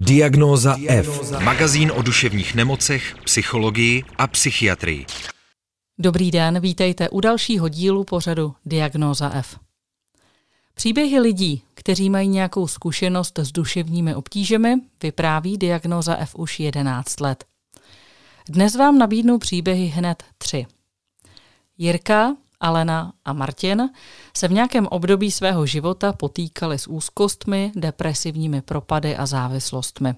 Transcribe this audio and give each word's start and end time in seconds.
Diagnóza 0.00 0.76
F. 0.88 1.40
Magazín 1.44 1.92
o 1.96 2.02
duševních 2.02 2.54
nemocech, 2.54 3.14
psychologii 3.24 4.04
a 4.18 4.26
psychiatrii. 4.26 5.06
Dobrý 5.98 6.30
den, 6.30 6.60
vítejte 6.60 7.08
u 7.08 7.20
dalšího 7.20 7.68
dílu 7.68 8.04
pořadu 8.04 8.54
Diagnóza 8.66 9.30
F. 9.34 9.58
Příběhy 10.74 11.20
lidí, 11.20 11.62
kteří 11.74 12.10
mají 12.10 12.28
nějakou 12.28 12.66
zkušenost 12.66 13.38
s 13.38 13.52
duševními 13.52 14.14
obtížemi, 14.14 14.74
vypráví 15.02 15.58
Diagnóza 15.58 16.16
F 16.16 16.34
už 16.34 16.60
11 16.60 17.20
let. 17.20 17.44
Dnes 18.48 18.76
vám 18.76 18.98
nabídnu 18.98 19.38
příběhy 19.38 19.86
hned 19.86 20.22
tři. 20.38 20.66
Jirka, 21.78 22.36
Alena 22.60 23.12
a 23.24 23.32
Martin 23.32 23.90
se 24.36 24.48
v 24.48 24.52
nějakém 24.52 24.86
období 24.86 25.30
svého 25.30 25.66
života 25.66 26.12
potýkali 26.12 26.78
s 26.78 26.86
úzkostmi, 26.86 27.72
depresivními 27.76 28.62
propady 28.62 29.16
a 29.16 29.26
závislostmi. 29.26 30.14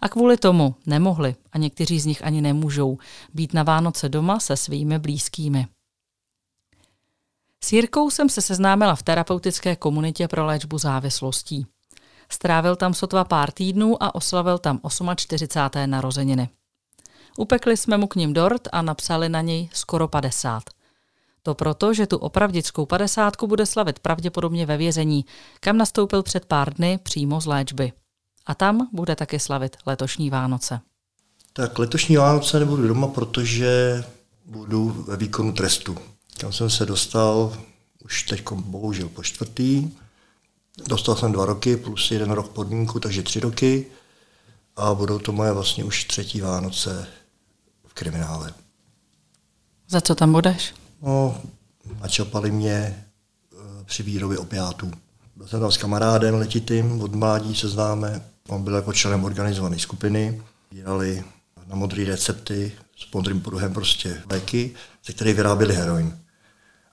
A 0.00 0.08
kvůli 0.08 0.36
tomu 0.36 0.74
nemohli, 0.86 1.36
a 1.52 1.58
někteří 1.58 2.00
z 2.00 2.06
nich 2.06 2.24
ani 2.24 2.40
nemůžou, 2.40 2.98
být 3.34 3.54
na 3.54 3.62
Vánoce 3.62 4.08
doma 4.08 4.40
se 4.40 4.56
svými 4.56 4.98
blízkými. 4.98 5.66
S 7.64 7.72
Jirkou 7.72 8.10
jsem 8.10 8.28
se 8.28 8.42
seznámila 8.42 8.94
v 8.94 9.02
terapeutické 9.02 9.76
komunitě 9.76 10.28
pro 10.28 10.46
léčbu 10.46 10.78
závislostí. 10.78 11.66
Strávil 12.30 12.76
tam 12.76 12.94
sotva 12.94 13.24
pár 13.24 13.50
týdnů 13.50 14.02
a 14.02 14.14
oslavil 14.14 14.58
tam 14.58 14.80
48. 15.16 15.90
narozeniny. 15.90 16.48
Upekli 17.38 17.76
jsme 17.76 17.98
mu 17.98 18.06
k 18.06 18.14
ním 18.14 18.32
dort 18.32 18.68
a 18.72 18.82
napsali 18.82 19.28
na 19.28 19.40
něj 19.40 19.68
skoro 19.72 20.08
50. 20.08 20.62
To 21.48 21.54
proto, 21.54 21.94
že 21.94 22.06
tu 22.06 22.16
opravdickou 22.16 22.86
padesátku 22.86 23.46
bude 23.46 23.66
slavit 23.66 23.98
pravděpodobně 23.98 24.66
ve 24.66 24.76
vězení, 24.76 25.24
kam 25.60 25.76
nastoupil 25.76 26.22
před 26.22 26.44
pár 26.44 26.74
dny 26.74 26.98
přímo 27.02 27.40
z 27.40 27.46
léčby. 27.46 27.92
A 28.46 28.54
tam 28.54 28.88
bude 28.92 29.16
taky 29.16 29.38
slavit 29.38 29.76
letošní 29.86 30.30
Vánoce. 30.30 30.80
Tak 31.52 31.78
letošní 31.78 32.16
Vánoce 32.16 32.58
nebudu 32.58 32.88
doma, 32.88 33.08
protože 33.08 34.04
budu 34.46 35.04
ve 35.08 35.16
výkonu 35.16 35.52
trestu. 35.52 35.98
Kam 36.38 36.52
jsem 36.52 36.70
se 36.70 36.86
dostal 36.86 37.56
už 38.04 38.22
teď 38.22 38.42
bohužel 38.52 39.08
po 39.08 39.22
čtvrtý. 39.22 39.90
Dostal 40.88 41.16
jsem 41.16 41.32
dva 41.32 41.46
roky 41.46 41.76
plus 41.76 42.10
jeden 42.10 42.30
rok 42.30 42.48
podmínku, 42.48 43.00
takže 43.00 43.22
tři 43.22 43.40
roky. 43.40 43.86
A 44.76 44.94
budou 44.94 45.18
to 45.18 45.32
moje 45.32 45.52
vlastně 45.52 45.84
už 45.84 46.04
třetí 46.04 46.40
Vánoce 46.40 47.06
v 47.86 47.94
kriminále. 47.94 48.54
Za 49.88 50.00
co 50.00 50.14
tam 50.14 50.32
budeš? 50.32 50.74
No, 51.02 51.42
načapali 52.00 52.50
mě 52.50 52.72
eh, 52.72 53.56
při 53.84 54.02
výrobě 54.02 54.38
opiátů. 54.38 54.90
Byl 55.36 55.48
jsem 55.48 55.60
tam 55.60 55.72
s 55.72 55.76
kamarádem 55.76 56.34
letitým, 56.34 57.00
od 57.00 57.14
mládí 57.14 57.54
se 57.54 57.68
známe. 57.68 58.22
On 58.48 58.62
byl 58.62 58.74
jako 58.74 58.92
členem 58.92 59.24
organizované 59.24 59.78
skupiny. 59.78 60.42
Dělali 60.70 61.24
na 61.66 61.76
modré 61.76 62.04
recepty 62.04 62.72
s 62.96 63.12
modrým 63.12 63.40
pruhem 63.40 63.74
prostě 63.74 64.22
léky, 64.30 64.74
ze 65.06 65.12
kterých 65.12 65.34
vyráběli 65.34 65.74
heroin. 65.74 66.18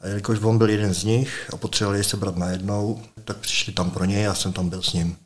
A 0.02 0.08
jelikož 0.08 0.40
on 0.42 0.58
byl 0.58 0.70
jeden 0.70 0.94
z 0.94 1.04
nich 1.04 1.50
a 1.54 1.58
potřebovali 1.58 2.04
se 2.04 2.18
brát 2.18 2.38
najednou, 2.38 3.02
tak 3.24 3.38
přišli 3.38 3.74
tam 3.74 3.92
pro 3.92 4.06
něj 4.06 4.28
a 4.28 4.34
jsem 4.34 4.54
tam 4.54 4.70
byl 4.70 4.82
s 4.82 4.94
ním. 4.94 5.18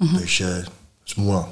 Mm-hmm. 0.00 0.18
Takže 0.18 0.64
smůla. 1.06 1.48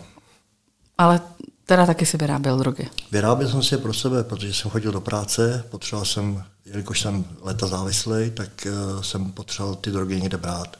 Ale 0.98 1.20
teda 1.68 1.86
taky 1.86 2.06
si 2.06 2.16
vyráběl 2.16 2.58
drogy. 2.58 2.90
Vyráběl 3.10 3.48
jsem 3.48 3.62
si 3.62 3.74
je 3.74 3.78
pro 3.78 3.94
sebe, 3.94 4.24
protože 4.24 4.54
jsem 4.54 4.70
chodil 4.70 4.92
do 4.92 5.00
práce, 5.00 5.64
potřeboval 5.70 6.04
jsem, 6.06 6.44
jelikož 6.64 7.00
jsem 7.00 7.24
leta 7.42 7.66
závislý, 7.66 8.30
tak 8.30 8.66
uh, 8.66 9.02
jsem 9.02 9.32
potřeboval 9.32 9.76
ty 9.76 9.90
drogy 9.90 10.20
někde 10.20 10.36
brát. 10.36 10.76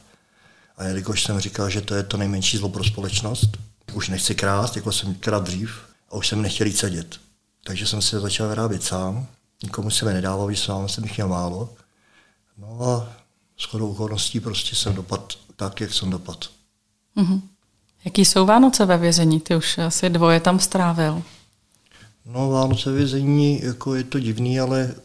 A 0.77 0.83
jelikož 0.83 1.23
jsem 1.23 1.39
říkal, 1.39 1.69
že 1.69 1.81
to 1.81 1.95
je 1.95 2.03
to 2.03 2.17
nejmenší 2.17 2.57
zlo 2.57 2.69
pro 2.69 2.83
společnost, 2.83 3.49
už 3.93 4.09
nechci 4.09 4.35
krást, 4.35 4.75
jako 4.75 4.91
jsem 4.91 5.15
krát 5.15 5.43
dřív, 5.43 5.71
a 6.11 6.15
už 6.15 6.27
jsem 6.27 6.41
nechtěl 6.41 6.67
jít 6.67 6.77
sedět. 6.77 7.19
Takže 7.63 7.87
jsem 7.87 8.01
si 8.01 8.19
začal 8.19 8.49
vyrábět 8.49 8.83
sám, 8.83 9.27
nikomu 9.63 9.89
se 9.89 10.05
mi 10.05 10.13
nedával, 10.13 10.47
když 10.47 10.59
sám 10.59 10.89
jsem 10.89 11.03
jich 11.03 11.17
měl 11.17 11.27
málo. 11.27 11.69
No 12.57 12.81
a 12.81 13.13
shodou 13.59 13.91
okolností 13.91 14.39
prostě 14.39 14.75
jsem 14.75 14.95
dopad 14.95 15.33
tak, 15.55 15.81
jak 15.81 15.93
jsem 15.93 16.09
dopad. 16.09 16.49
Mm-hmm. 17.17 17.41
Jaký 18.05 18.25
jsou 18.25 18.45
Vánoce 18.45 18.85
ve 18.85 18.97
vězení? 18.97 19.39
Ty 19.39 19.55
už 19.55 19.77
asi 19.77 20.09
dvoje 20.09 20.39
tam 20.39 20.59
strávil. 20.59 21.23
No 22.25 22.49
Vánoce 22.49 22.91
vězení, 22.91 23.61
jako 23.63 23.95
je 23.95 24.03
to 24.03 24.19
divný, 24.19 24.59
ale 24.59 24.95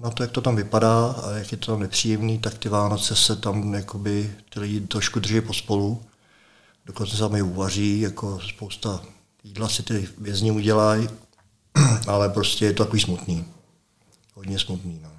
na 0.00 0.10
to, 0.10 0.22
jak 0.22 0.30
to 0.30 0.40
tam 0.40 0.56
vypadá 0.56 1.06
a 1.06 1.30
jak 1.30 1.52
je 1.52 1.58
to 1.58 1.72
tam 1.72 1.80
nepříjemný, 1.80 2.38
tak 2.38 2.58
ty 2.58 2.68
Vánoce 2.68 3.16
se 3.16 3.36
tam 3.36 3.74
jakoby, 3.74 4.32
ty 4.54 4.60
lidi 4.60 4.80
trošku 4.80 5.20
drží 5.20 5.40
pospolu. 5.40 6.02
Dokonce 6.86 7.12
se 7.12 7.18
tam 7.18 7.34
i 7.34 7.42
uvaří, 7.42 8.00
jako 8.00 8.40
spousta 8.40 9.02
jídla 9.44 9.68
si 9.68 9.82
ty 9.82 10.08
vězni 10.18 10.50
udělají, 10.50 11.08
ale 12.06 12.28
prostě 12.28 12.64
je 12.64 12.72
to 12.72 12.84
takový 12.84 13.02
smutný. 13.02 13.44
Hodně 14.34 14.58
smutný. 14.58 15.00
No. 15.02 15.17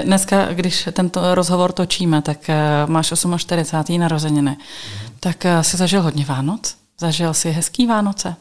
Dneska, 0.00 0.52
když 0.52 0.88
tento 0.92 1.34
rozhovor 1.34 1.72
točíme, 1.72 2.22
tak 2.22 2.38
uh, 2.48 2.90
máš 2.90 3.12
48. 3.36 4.00
narozeniny. 4.00 4.50
Mm. 4.50 5.16
Tak 5.20 5.44
uh, 5.44 5.60
jsi 5.60 5.76
zažil 5.76 6.02
hodně 6.02 6.24
Vánoc? 6.24 6.76
Zažil 7.00 7.34
jsi 7.34 7.50
hezký 7.50 7.86
Vánoce? 7.86 8.36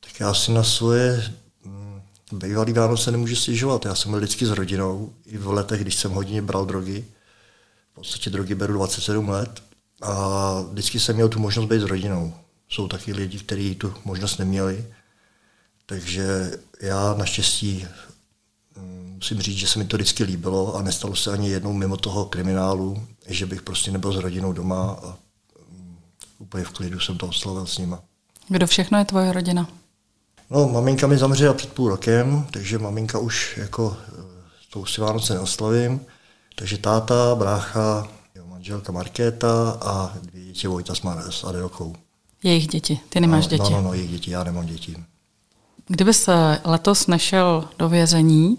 Tak 0.00 0.20
já 0.20 0.34
si 0.34 0.52
na 0.52 0.62
svoje 0.62 1.32
mm, 1.64 2.00
bývalý 2.32 2.72
Vánoce 2.72 3.10
nemůžu 3.10 3.36
stěžovat. 3.36 3.84
Já 3.84 3.94
jsem 3.94 4.10
byl 4.10 4.20
vždycky 4.20 4.46
s 4.46 4.50
rodinou, 4.50 5.12
i 5.26 5.38
v 5.38 5.48
letech, 5.48 5.80
když 5.80 5.94
jsem 5.94 6.12
hodně 6.12 6.42
bral 6.42 6.66
drogy. 6.66 7.04
V 7.92 7.94
podstatě 7.94 8.30
drogy 8.30 8.54
beru 8.54 8.72
27 8.72 9.28
let. 9.28 9.62
A 10.02 10.60
vždycky 10.70 11.00
jsem 11.00 11.14
měl 11.14 11.28
tu 11.28 11.38
možnost 11.38 11.66
být 11.66 11.80
s 11.80 11.84
rodinou. 11.84 12.34
Jsou 12.68 12.88
taky 12.88 13.12
lidi, 13.12 13.38
kteří 13.38 13.74
tu 13.74 13.94
možnost 14.04 14.38
neměli. 14.38 14.86
Takže 15.86 16.50
já 16.80 17.14
naštěstí 17.14 17.86
musím 19.24 19.40
říct, 19.40 19.56
že 19.56 19.66
se 19.66 19.78
mi 19.78 19.84
to 19.84 19.96
vždycky 19.96 20.24
líbilo 20.24 20.76
a 20.76 20.82
nestalo 20.82 21.16
se 21.16 21.32
ani 21.32 21.50
jednou 21.50 21.72
mimo 21.72 21.96
toho 21.96 22.24
kriminálu, 22.24 23.02
že 23.26 23.46
bych 23.46 23.62
prostě 23.62 23.90
nebyl 23.90 24.12
s 24.12 24.16
rodinou 24.16 24.52
doma 24.52 24.98
a 25.02 25.16
mm, 25.70 25.96
úplně 26.38 26.64
v 26.64 26.70
klidu 26.70 27.00
jsem 27.00 27.18
to 27.18 27.26
oslavil 27.26 27.66
s 27.66 27.78
nima. 27.78 28.02
Kdo 28.48 28.66
všechno 28.66 28.98
je 28.98 29.04
tvoje 29.04 29.32
rodina? 29.32 29.68
No, 30.50 30.68
maminka 30.68 31.06
mi 31.06 31.18
zamřela 31.18 31.54
před 31.54 31.72
půl 31.72 31.88
rokem, 31.88 32.46
takže 32.50 32.78
maminka 32.78 33.18
už 33.18 33.56
jako 33.56 33.96
to 34.70 34.80
už 34.80 34.92
si 34.92 35.00
Vánoce 35.00 35.34
neoslavím. 35.34 36.00
Takže 36.56 36.78
táta, 36.78 37.34
brácha, 37.34 38.08
manželka 38.44 38.92
Markéta 38.92 39.78
a 39.82 40.12
dvě 40.22 40.44
děti 40.44 40.68
Vojta 40.68 40.94
s 41.30 41.44
Adelkou. 41.44 41.96
Jejich 42.42 42.68
děti, 42.68 43.00
ty 43.08 43.20
nemáš 43.20 43.44
no, 43.44 43.50
děti? 43.50 43.62
No, 43.62 43.70
no, 43.70 43.82
no, 43.82 43.94
jejich 43.94 44.10
děti, 44.10 44.30
já 44.30 44.44
nemám 44.44 44.66
děti. 44.66 44.96
Kdybys 45.86 46.28
letos 46.64 47.06
nešel 47.06 47.68
do 47.78 47.88
vězení, 47.88 48.58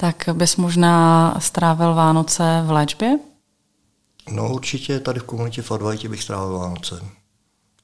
tak 0.00 0.28
bys 0.32 0.56
možná 0.56 1.34
strávil 1.38 1.94
Vánoce 1.94 2.62
v 2.66 2.70
léčbě? 2.70 3.18
No 4.30 4.54
určitě 4.54 5.00
tady 5.00 5.20
v 5.20 5.24
komunitě 5.24 5.62
Fadvajtě 5.62 6.08
bych 6.08 6.22
strávil 6.22 6.58
Vánoce. 6.58 7.04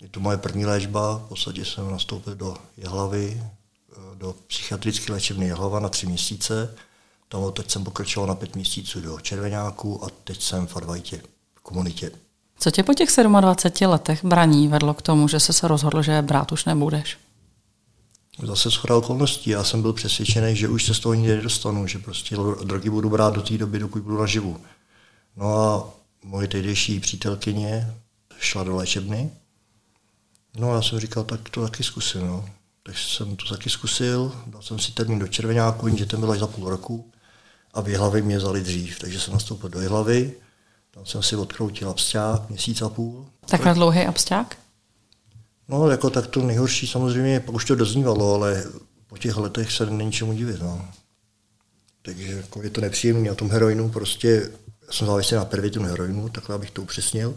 Je 0.01 0.09
to 0.09 0.21
moje 0.21 0.37
první 0.37 0.67
léčba, 0.67 1.17
v 1.17 1.29
podstatě 1.29 1.65
jsem 1.65 1.91
nastoupil 1.91 2.35
do 2.35 2.57
Jehlavy, 2.77 3.43
do 4.15 4.35
psychiatrické 4.47 5.13
léčebny 5.13 5.47
Jehlava 5.47 5.81
na 5.81 5.89
tři 5.89 6.07
měsíce. 6.07 6.75
Tam 7.29 7.53
teď 7.53 7.71
jsem 7.71 7.85
pokračoval 7.85 8.29
na 8.29 8.35
pět 8.35 8.55
měsíců 8.55 9.01
do 9.01 9.21
Červenáku 9.21 10.05
a 10.05 10.09
teď 10.25 10.43
jsem 10.43 10.67
v 10.67 10.77
Advajtě, 10.77 11.23
v 11.55 11.61
komunitě. 11.61 12.11
Co 12.59 12.71
tě 12.71 12.83
po 12.83 12.95
těch 12.95 13.09
27 13.39 13.91
letech 13.91 14.25
braní 14.25 14.69
vedlo 14.69 14.95
k 14.95 15.03
tomu, 15.03 15.29
že 15.29 15.41
jsi 15.41 15.53
se 15.53 15.69
rozhodl, 15.69 16.03
že 16.03 16.23
brát 16.23 16.53
už 16.53 16.65
nebudeš? 16.65 17.19
Zase 18.43 18.71
schoda 18.71 18.97
okolností. 18.97 19.51
Já 19.51 19.65
jsem 19.65 19.83
byl 19.83 19.93
přesvědčený, 19.93 20.57
že 20.57 20.69
už 20.69 20.85
se 20.85 20.95
z 20.95 20.99
toho 20.99 21.15
nikdy 21.15 21.37
nedostanu, 21.37 21.87
že 21.87 21.99
prostě 21.99 22.37
drogy 22.65 22.91
budu 22.91 23.11
brát 23.11 23.35
do 23.35 23.43
té 23.43 23.59
doby, 23.59 23.79
dokud 23.79 24.03
budu 24.03 24.19
naživu. 24.21 24.61
No 25.37 25.59
a 25.59 25.89
moje 26.25 26.49
tehdejší 26.49 27.01
přítelkyně 27.01 27.95
šla 28.39 28.65
do 28.65 28.77
léčebny. 28.77 29.31
No 30.59 30.71
a 30.71 30.75
já 30.75 30.83
jsem 30.83 31.01
říkal, 31.01 31.25
tak 31.25 31.49
to 31.49 31.63
taky 31.63 31.85
zkusím. 31.85 32.27
No. 32.27 32.45
Tak 32.83 32.99
jsem 32.99 33.37
to 33.37 33.45
taky 33.45 33.71
zkusil, 33.71 34.33
dal 34.47 34.63
jsem 34.63 34.79
si 34.79 34.93
termín 34.93 35.19
do 35.19 35.29
červenáku, 35.29 35.87
jenže 35.87 36.07
ten 36.07 36.21
byl 36.21 36.33
až 36.33 36.39
za 36.39 36.47
půl 36.47 36.71
roku 36.71 37.11
a 37.75 37.81
v 37.81 37.97
hlavy 37.97 38.23
mě 38.23 38.39
vzali 38.39 38.61
dřív, 38.61 38.99
takže 38.99 39.21
jsem 39.21 39.35
nastoupil 39.35 39.69
do 39.69 39.89
hlavy, 39.89 40.35
tam 40.91 41.07
jsem 41.07 41.23
si 41.23 41.37
odkroutil 41.37 41.91
absťák 41.91 42.49
měsíc 42.49 42.83
a 42.83 42.89
půl. 42.89 43.27
Takhle 43.47 43.75
dlouhý 43.75 44.07
absťák? 44.07 44.57
No, 45.69 45.91
jako 45.91 46.11
tak 46.11 46.27
to 46.27 46.43
nejhorší 46.43 46.87
samozřejmě, 46.87 47.41
už 47.41 47.65
to 47.65 47.75
doznívalo, 47.75 48.35
ale 48.35 48.65
po 49.07 49.19
těch 49.19 49.37
letech 49.37 49.73
se 49.73 49.87
není 49.87 50.13
čemu 50.13 50.33
divit. 50.33 50.63
No. 50.63 50.89
Takže 52.03 52.33
jako 52.33 52.63
je 52.63 52.71
to 52.71 52.81
nepříjemné 52.81 53.29
na 53.29 53.35
tom 53.35 53.51
heroinu, 53.51 53.89
prostě 53.89 54.51
já 54.87 54.93
jsem 54.93 55.07
závislý 55.07 55.37
na 55.37 55.45
pervitu 55.45 55.83
heroinu, 55.83 56.29
takhle 56.29 56.55
abych 56.55 56.71
to 56.71 56.83
upřesnil. 56.83 57.35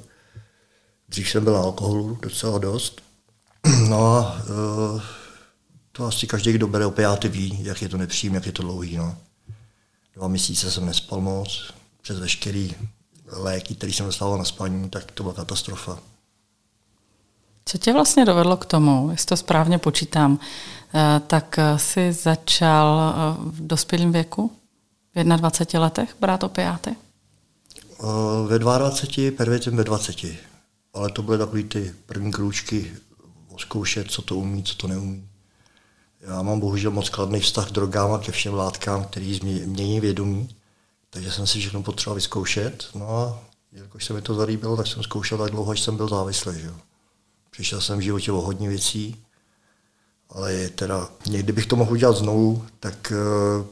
Dřív 1.10 1.30
jsem 1.30 1.44
byl 1.44 1.54
na 1.54 1.60
alkoholu 1.60 2.18
docela 2.22 2.58
dost. 2.58 3.02
No 3.90 4.06
a 4.06 4.42
uh, 4.94 5.02
to 5.92 6.06
asi 6.06 6.28
každý, 6.28 6.52
kdo 6.52 6.68
bere 6.68 6.86
opiáty, 6.86 7.30
ví, 7.30 7.64
jak 7.64 7.82
je 7.82 7.90
to 7.90 7.98
nepříjemné, 7.98 8.38
jak 8.38 8.46
je 8.46 8.52
to 8.52 8.64
dlouhý. 8.64 8.98
No. 8.98 9.18
Dva 10.16 10.28
měsíce 10.28 10.72
jsem 10.72 10.86
nespal 10.86 11.22
moc, 11.22 11.74
přes 12.02 12.20
veškerý 12.20 12.76
léky, 13.26 13.76
který 13.76 13.94
jsem 13.94 14.06
dostával 14.06 14.38
na 14.38 14.46
spaní, 14.46 14.90
tak 14.90 15.12
to 15.12 15.24
byla 15.24 15.36
katastrofa. 15.36 16.00
Co 17.70 17.78
tě 17.78 17.94
vlastně 17.94 18.26
dovedlo 18.26 18.58
k 18.58 18.66
tomu, 18.66 19.08
jestli 19.12 19.26
to 19.26 19.38
správně 19.38 19.78
počítám, 19.78 20.40
eh, 20.94 21.22
tak 21.28 21.60
eh, 21.60 21.80
si 21.80 22.14
začal 22.14 23.14
v 23.38 23.68
dospělém 23.68 24.12
věku, 24.12 24.52
v 25.16 25.24
21 25.24 25.80
letech, 25.80 26.16
brát 26.20 26.44
opiáty? 26.44 26.96
Ve 28.48 28.60
22, 28.60 29.32
pervitin 29.38 29.76
ve 29.76 29.84
20. 29.84 30.16
Ale 30.94 31.12
to 31.12 31.24
byly 31.24 31.38
takové 31.38 31.64
ty 31.64 31.94
první 32.06 32.32
krůčky 32.32 32.92
zkoušet, 33.58 34.12
co 34.12 34.22
to 34.22 34.36
umí, 34.36 34.64
co 34.64 34.76
to 34.76 34.88
neumí. 34.88 35.28
Já 36.22 36.42
mám 36.42 36.60
bohužel 36.60 36.92
moc 36.92 37.10
kladný 37.10 37.40
vztah 37.40 37.70
k 37.70 37.72
drogám 37.72 38.12
a 38.12 38.20
ke 38.20 38.32
všem 38.32 38.54
látkám, 38.54 39.04
který 39.04 39.40
mění 39.66 40.00
vědomí, 40.00 40.50
takže 41.10 41.32
jsem 41.32 41.48
si 41.48 41.60
všechno 41.60 41.84
potřeboval 41.84 42.16
vyzkoušet. 42.16 42.86
No 42.96 43.18
a 43.18 43.40
jelikož 43.72 44.06
se 44.06 44.14
mi 44.14 44.22
to 44.22 44.34
zalíbilo, 44.34 44.78
tak 44.78 44.88
jsem 44.88 45.04
zkoušel 45.04 45.38
tak 45.38 45.52
dlouho, 45.52 45.72
až 45.72 45.82
jsem 45.82 45.98
byl 45.98 46.08
závislý. 46.08 46.60
Že? 46.60 46.89
Přišel 47.60 47.82
jsem 47.82 47.98
v 47.98 48.02
životě 48.02 48.32
o 48.32 48.42
hodně 48.42 48.70
věcí, 48.70 49.24
ale 50.30 50.70
teda, 50.70 51.10
někdy 51.28 51.54
bych 51.54 51.66
to 51.66 51.76
mohl 51.76 51.92
udělat 51.92 52.18
znovu, 52.18 52.66
tak 52.80 53.14
uh, 53.60 53.66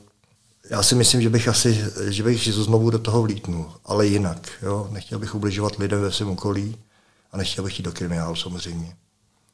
já 0.70 0.84
si 0.84 0.96
myslím, 0.96 1.22
že 1.22 1.30
bych 1.30 1.48
asi, 1.48 1.86
že 2.10 2.24
bych 2.24 2.44
znovu 2.54 2.90
do 2.90 3.00
toho 3.00 3.22
vlítnul, 3.22 3.72
ale 3.86 4.08
jinak. 4.08 4.50
Jo? 4.62 4.88
Nechtěl 4.92 5.20
bych 5.20 5.36
ubližovat 5.36 5.76
lidem 5.76 6.02
ve 6.02 6.12
svém 6.12 6.30
okolí 6.30 6.78
a 7.32 7.38
nechtěl 7.38 7.64
bych 7.64 7.80
jít 7.80 7.86
do 7.86 7.92
kriminálu 7.92 8.36
samozřejmě 8.36 8.96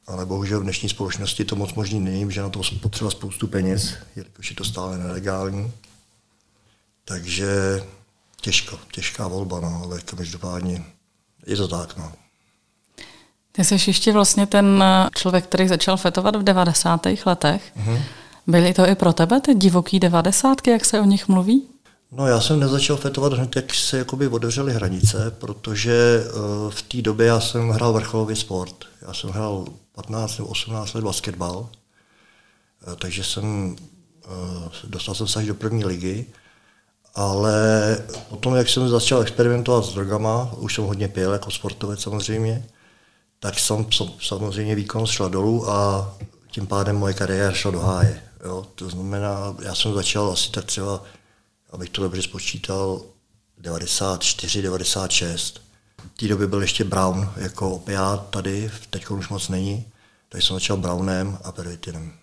ale 0.07 0.25
bohužel 0.25 0.59
v 0.59 0.63
dnešní 0.63 0.89
společnosti 0.89 1.45
to 1.45 1.56
moc 1.56 1.74
možný 1.74 2.00
není, 2.00 2.31
že 2.31 2.41
na 2.41 2.50
to 2.50 2.62
potřeba 2.81 3.12
spoustu 3.12 3.47
peněz, 3.47 3.94
jelikož 4.15 4.50
je 4.50 4.56
to 4.56 4.63
stále 4.63 4.97
nelegální. 4.97 5.71
Takže 7.06 7.83
těžko, 8.41 8.79
těžká 8.91 9.27
volba, 9.27 9.59
no, 9.59 9.81
ale 9.83 10.01
každopádně 10.01 10.86
je 11.45 11.56
to 11.56 11.68
tak. 11.68 11.97
No. 11.97 12.23
Ty 13.55 13.63
jsi 13.63 13.77
ještě 13.88 14.13
vlastně 14.13 14.47
ten 14.47 14.83
člověk, 15.15 15.44
který 15.44 15.67
začal 15.67 15.97
fetovat 15.97 16.35
v 16.35 16.44
90. 16.44 17.07
letech. 17.25 17.71
Mm-hmm. 17.77 18.01
Byly 18.47 18.73
to 18.73 18.88
i 18.88 18.95
pro 18.95 19.13
tebe 19.13 19.41
ty 19.41 19.55
divoký 19.55 20.00
devadesátky, 20.00 20.69
jak 20.69 20.85
se 20.85 21.01
o 21.01 21.05
nich 21.05 21.27
mluví? 21.27 21.67
No 22.11 22.27
já 22.27 22.41
jsem 22.41 22.59
nezačal 22.59 22.97
fetovat 22.97 23.33
hned, 23.33 23.55
jak 23.55 23.73
se 23.73 23.97
jakoby 23.97 24.27
otevřely 24.27 24.73
hranice, 24.73 25.31
protože 25.39 26.23
uh, 26.25 26.71
v 26.71 26.81
té 26.81 27.01
době 27.01 27.27
já 27.27 27.39
jsem 27.39 27.69
hrál 27.69 27.94
vrcholový 27.94 28.35
sport. 28.35 28.75
Já 29.07 29.13
jsem 29.13 29.29
hrál 29.29 29.65
15 29.91 30.38
nebo 30.38 30.50
18 30.50 30.94
let 30.94 31.03
basketbal, 31.03 31.57
uh, 31.57 31.67
takže 32.95 33.23
jsem, 33.23 33.75
dostal 34.83 35.15
jsem 35.15 35.27
se 35.27 35.39
až 35.39 35.45
do 35.45 35.55
první 35.55 35.85
ligy, 35.85 36.25
ale 37.15 37.97
potom, 38.29 38.55
jak 38.55 38.69
jsem 38.69 38.89
začal 38.89 39.21
experimentovat 39.21 39.85
s 39.85 39.94
drogama, 39.94 40.51
už 40.57 40.75
jsem 40.75 40.83
hodně 40.83 41.07
pil 41.07 41.33
jako 41.33 41.51
sportovec 41.51 42.01
samozřejmě, 42.01 42.65
tak 43.44 43.60
jsem, 43.60 43.86
samozřejmě 44.22 44.75
výkon 44.75 45.06
šla 45.06 45.28
dolů 45.28 45.69
a 45.69 46.13
tím 46.51 46.68
pádem 46.68 46.95
moje 46.95 47.13
kariéra 47.13 47.51
šla 47.51 47.72
do 47.72 47.80
háje. 47.80 48.24
Jo? 48.45 48.66
To 48.75 48.90
znamená, 48.90 49.56
já 49.62 49.75
jsem 49.75 49.94
začal 49.94 50.31
asi 50.31 50.51
tak 50.51 50.66
třeba 50.66 51.04
abych 51.72 51.90
to 51.90 52.01
dobře 52.01 52.22
spočítal, 52.22 53.01
94, 53.57 54.62
96. 54.62 55.62
V 56.16 56.19
té 56.19 56.28
době 56.28 56.48
byl 56.48 56.62
ještě 56.62 56.84
Brown 56.84 57.30
jako 57.36 57.72
opiát 57.72 58.30
tady, 58.30 58.72
teď 58.90 59.10
už 59.10 59.30
moc 59.30 59.50
není, 59.50 59.86
takže 60.30 60.48
jsem 60.48 60.56
začal 60.56 60.78
Brownem 60.78 61.38
a 61.44 61.51
pervitinem. 61.51 62.13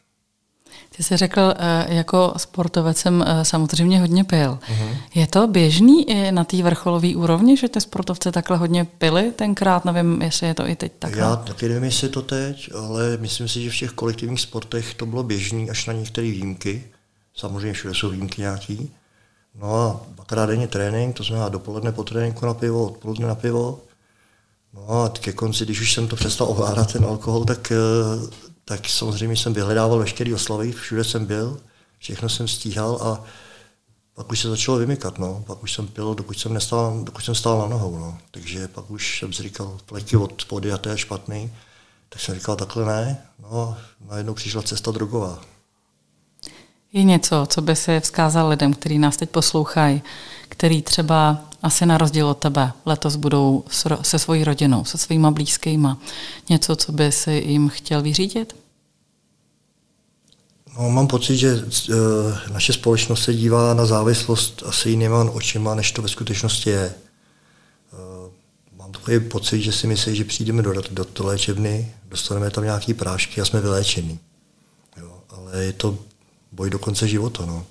Ty 0.96 1.02
jsi 1.02 1.16
řekl, 1.16 1.54
eh, 1.56 1.94
jako 1.94 2.34
sportovec 2.36 2.98
jsem 2.98 3.24
eh, 3.26 3.44
samozřejmě 3.44 4.00
hodně 4.00 4.24
pil. 4.24 4.58
Uh-huh. 4.72 4.96
Je 5.14 5.26
to 5.26 5.46
běžný 5.46 6.10
i 6.10 6.32
na 6.32 6.44
té 6.44 6.62
vrcholové 6.62 7.16
úrovni, 7.16 7.56
že 7.56 7.68
ty 7.68 7.80
sportovci 7.80 8.32
takhle 8.32 8.56
hodně 8.56 8.84
pili 8.84 9.32
tenkrát? 9.36 9.84
Nevím, 9.84 10.22
jestli 10.22 10.46
je 10.46 10.54
to 10.54 10.68
i 10.68 10.76
teď 10.76 10.92
takhle. 10.98 11.22
Já 11.22 11.36
taky 11.36 11.68
nevím, 11.68 11.84
jestli 11.84 12.06
je 12.06 12.10
to 12.10 12.22
teď, 12.22 12.70
ale 12.74 13.16
myslím 13.20 13.48
si, 13.48 13.62
že 13.62 13.70
v 13.70 13.76
těch 13.76 13.90
kolektivních 13.90 14.40
sportech 14.40 14.94
to 14.94 15.06
bylo 15.06 15.22
běžný 15.22 15.70
až 15.70 15.86
na 15.86 15.92
některé 15.92 16.30
výjimky. 16.30 16.84
Samozřejmě 17.34 17.72
všude 17.72 17.94
jsou 17.94 18.10
výjimky 18.10 18.40
nějaký. 18.40 18.90
No 19.54 19.74
a 19.74 20.00
dvakrát 20.14 20.46
denně 20.46 20.68
trénink, 20.68 21.16
to 21.16 21.22
znamená 21.22 21.48
dopoledne 21.48 21.92
po 21.92 22.04
tréninku 22.04 22.46
na 22.46 22.54
pivo, 22.54 22.86
odpoledne 22.86 23.26
na 23.26 23.34
pivo. 23.34 23.80
No 24.74 25.02
a 25.02 25.08
ke 25.08 25.32
konci, 25.32 25.64
když 25.64 25.80
už 25.80 25.94
jsem 25.94 26.08
to 26.08 26.16
přestal 26.16 26.46
ovládat, 26.48 26.92
ten 26.92 27.04
alkohol, 27.04 27.44
tak, 27.44 27.72
eh, 27.72 27.76
tak 28.70 28.88
samozřejmě 28.88 29.36
jsem 29.36 29.54
vyhledával 29.54 29.98
veškerý 29.98 30.34
oslavy, 30.34 30.72
všude 30.72 31.04
jsem 31.04 31.26
byl, 31.26 31.60
všechno 31.98 32.28
jsem 32.28 32.48
stíhal 32.48 32.98
a 33.02 33.24
pak 34.14 34.32
už 34.32 34.40
se 34.40 34.48
začalo 34.48 34.78
vymykat, 34.78 35.18
no. 35.18 35.44
Pak 35.46 35.62
už 35.62 35.72
jsem 35.72 35.86
pil, 35.86 36.14
dokud 36.14 36.38
jsem, 36.38 36.54
nestál, 36.54 37.00
dokud 37.04 37.24
jsem 37.24 37.34
stál 37.34 37.58
na 37.58 37.66
nohou, 37.66 37.98
no. 37.98 38.18
Takže 38.30 38.68
pak 38.68 38.90
už 38.90 39.18
jsem 39.18 39.32
si 39.32 39.42
říkal, 39.42 39.78
pleky 39.86 40.16
od 40.16 40.40
spody 40.40 40.72
a 40.72 40.78
to 40.78 40.88
je 40.88 40.98
špatný. 40.98 41.52
Tak 42.08 42.20
jsem 42.20 42.34
říkal, 42.34 42.56
takhle 42.56 42.86
ne. 42.86 43.22
No 43.42 43.76
najednou 44.10 44.34
přišla 44.34 44.62
cesta 44.62 44.90
drogová. 44.90 45.38
Je 46.92 47.02
něco, 47.02 47.46
co 47.46 47.62
by 47.62 47.76
si 47.76 48.00
vzkázal 48.00 48.48
lidem, 48.48 48.74
kteří 48.74 48.98
nás 48.98 49.16
teď 49.16 49.30
poslouchají, 49.30 50.02
který 50.48 50.82
třeba 50.82 51.44
asi 51.62 51.86
na 51.86 51.98
rozdíl 51.98 52.26
od 52.26 52.38
tebe 52.38 52.72
letos 52.86 53.16
budou 53.16 53.64
se 54.02 54.18
svojí 54.18 54.44
rodinou, 54.44 54.84
se 54.84 54.98
svýma 54.98 55.30
blízkýma. 55.30 55.98
Něco, 56.48 56.76
co 56.76 56.92
by 56.92 57.12
si 57.12 57.32
jim 57.32 57.68
chtěl 57.68 58.02
vyřídit? 58.02 58.59
No, 60.78 60.90
mám 60.90 61.06
pocit, 61.06 61.36
že 61.36 61.54
uh, 61.54 61.94
naše 62.52 62.72
společnost 62.72 63.22
se 63.22 63.34
dívá 63.34 63.74
na 63.74 63.86
závislost 63.86 64.62
asi 64.66 64.90
jinýma 64.90 65.30
očima, 65.30 65.74
než 65.74 65.92
to 65.92 66.02
ve 66.02 66.08
skutečnosti 66.08 66.70
je. 66.70 66.94
Uh, 67.92 68.32
mám 68.78 68.92
takový 68.92 69.20
pocit, 69.20 69.60
že 69.60 69.72
si 69.72 69.86
myslí, 69.86 70.16
že 70.16 70.24
přijdeme 70.24 70.62
do, 70.62 70.72
do, 70.72 71.04
do 71.14 71.26
léčebny, 71.26 71.94
dostaneme 72.08 72.50
tam 72.50 72.64
nějaký 72.64 72.94
prášky 72.94 73.40
a 73.40 73.44
jsme 73.44 73.60
vyléčení. 73.60 74.18
Jo, 74.96 75.20
ale 75.28 75.64
je 75.64 75.72
to 75.72 75.98
boj 76.52 76.70
do 76.70 76.78
konce 76.78 77.08
života. 77.08 77.46
No. 77.46 77.66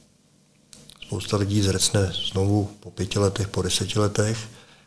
Spousta 1.06 1.38
lidí 1.38 1.62
zrecne 1.62 2.14
znovu 2.32 2.70
po 2.80 2.92
pěti 2.92 3.20
letech, 3.20 3.48
po 3.48 3.62
deseti 3.62 4.00
letech 4.00 4.38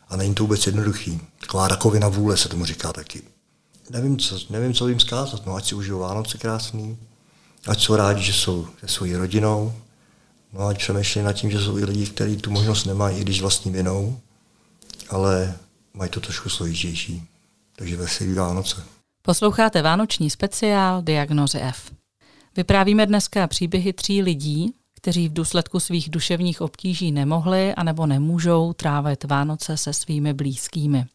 a 0.09 0.15
není 0.15 0.35
to 0.35 0.43
vůbec 0.43 0.65
jednoduchý. 0.65 1.21
Taková 1.39 1.67
rakovina 1.67 2.07
vůle 2.07 2.37
se 2.37 2.49
tomu 2.49 2.65
říká 2.65 2.93
taky. 2.93 3.21
Nevím, 3.89 4.17
co, 4.17 4.39
nevím, 4.49 4.73
co 4.73 4.87
jim 4.87 4.99
zkázat. 4.99 5.45
No, 5.45 5.55
ať 5.55 5.67
si 5.67 5.75
užijou 5.75 5.99
Vánoce 5.99 6.37
krásný, 6.37 6.97
ať 7.67 7.81
jsou 7.81 7.95
rádi, 7.95 8.21
že 8.21 8.33
jsou 8.33 8.67
se 8.79 8.87
svojí 8.87 9.15
rodinou, 9.15 9.73
no 10.53 10.67
ať 10.67 10.77
přemýšlí 10.77 11.21
nad 11.21 11.33
tím, 11.33 11.51
že 11.51 11.59
jsou 11.59 11.77
i 11.77 11.85
lidi, 11.85 12.05
kteří 12.05 12.37
tu 12.37 12.51
možnost 12.51 12.85
nemají, 12.85 13.17
i 13.17 13.21
když 13.21 13.41
vlastní 13.41 13.71
vinou, 13.71 14.19
ale 15.09 15.55
mají 15.93 16.11
to 16.11 16.19
trošku 16.19 16.49
složitější. 16.49 17.23
Takže 17.75 17.97
veselý 17.97 18.33
Vánoce. 18.33 18.83
Posloucháte 19.21 19.81
Vánoční 19.81 20.29
speciál 20.29 21.01
Diagnozy 21.01 21.59
F. 21.59 21.91
Vyprávíme 22.55 23.05
dneska 23.05 23.47
příběhy 23.47 23.93
tří 23.93 24.21
lidí, 24.21 24.73
kteří 24.95 25.29
v 25.29 25.33
důsledku 25.33 25.79
svých 25.79 26.09
duševních 26.09 26.61
obtíží 26.61 27.11
nemohli 27.11 27.75
anebo 27.75 28.05
nemůžou 28.05 28.73
trávit 28.73 29.23
Vánoce 29.23 29.77
se 29.77 29.93
svými 29.93 30.33
blízkými. 30.33 31.05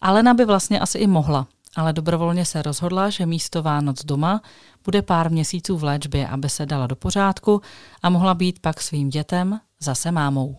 Alena 0.00 0.34
by 0.34 0.44
vlastně 0.44 0.80
asi 0.80 0.98
i 0.98 1.06
mohla, 1.06 1.46
ale 1.76 1.92
dobrovolně 1.92 2.44
se 2.44 2.62
rozhodla, 2.62 3.10
že 3.10 3.26
místo 3.26 3.62
Vánoc 3.62 4.04
doma 4.04 4.42
bude 4.84 5.02
pár 5.02 5.30
měsíců 5.30 5.78
v 5.78 5.84
léčbě, 5.84 6.28
aby 6.28 6.48
se 6.48 6.66
dala 6.66 6.86
do 6.86 6.96
pořádku 6.96 7.62
a 8.02 8.10
mohla 8.10 8.34
být 8.34 8.58
pak 8.58 8.80
svým 8.80 9.10
dětem 9.10 9.60
zase 9.80 10.10
mámou. 10.10 10.56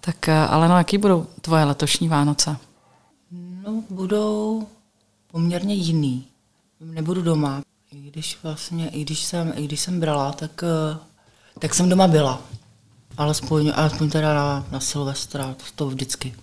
Tak 0.00 0.28
eh, 0.28 0.46
Aleno, 0.46 0.78
jaký 0.78 0.98
budou 0.98 1.26
tvoje 1.40 1.64
letošní 1.64 2.08
Vánoce? 2.08 2.56
No, 3.62 3.84
budou 3.90 4.66
poměrně 5.30 5.74
jiný. 5.74 6.26
Nebudu 6.80 7.22
doma, 7.22 7.62
i 7.92 8.00
když 8.00 8.38
vlastně, 8.42 8.88
i 8.88 9.04
když 9.04 9.24
jsem, 9.24 9.52
i 9.56 9.64
když 9.64 9.80
jsem 9.80 10.00
brala, 10.00 10.32
tak, 10.32 10.64
eh, 10.64 10.98
tak 11.58 11.74
jsem 11.74 11.88
doma 11.88 12.08
byla. 12.08 12.42
Alespoň, 13.16 13.72
alespoň 13.74 14.10
teda 14.10 14.34
na, 14.34 14.66
na 14.70 14.80
Silvestra, 14.80 15.54
to, 15.54 15.64
to 15.76 15.86
vždycky. 15.86 16.34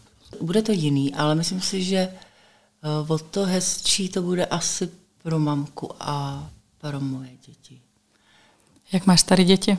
Bude 0.41 0.61
to 0.61 0.71
jiný, 0.71 1.13
ale 1.15 1.35
myslím 1.35 1.61
si, 1.61 1.83
že 1.83 2.09
o 3.07 3.17
to 3.17 3.45
hezčí 3.45 4.09
to 4.09 4.21
bude 4.21 4.45
asi 4.45 4.89
pro 5.23 5.39
mamku 5.39 5.91
a 5.99 6.49
pro 6.77 6.99
moje 6.99 7.29
děti. 7.45 7.81
Jak 8.91 9.05
máš 9.05 9.23
tady 9.23 9.43
děti? 9.43 9.77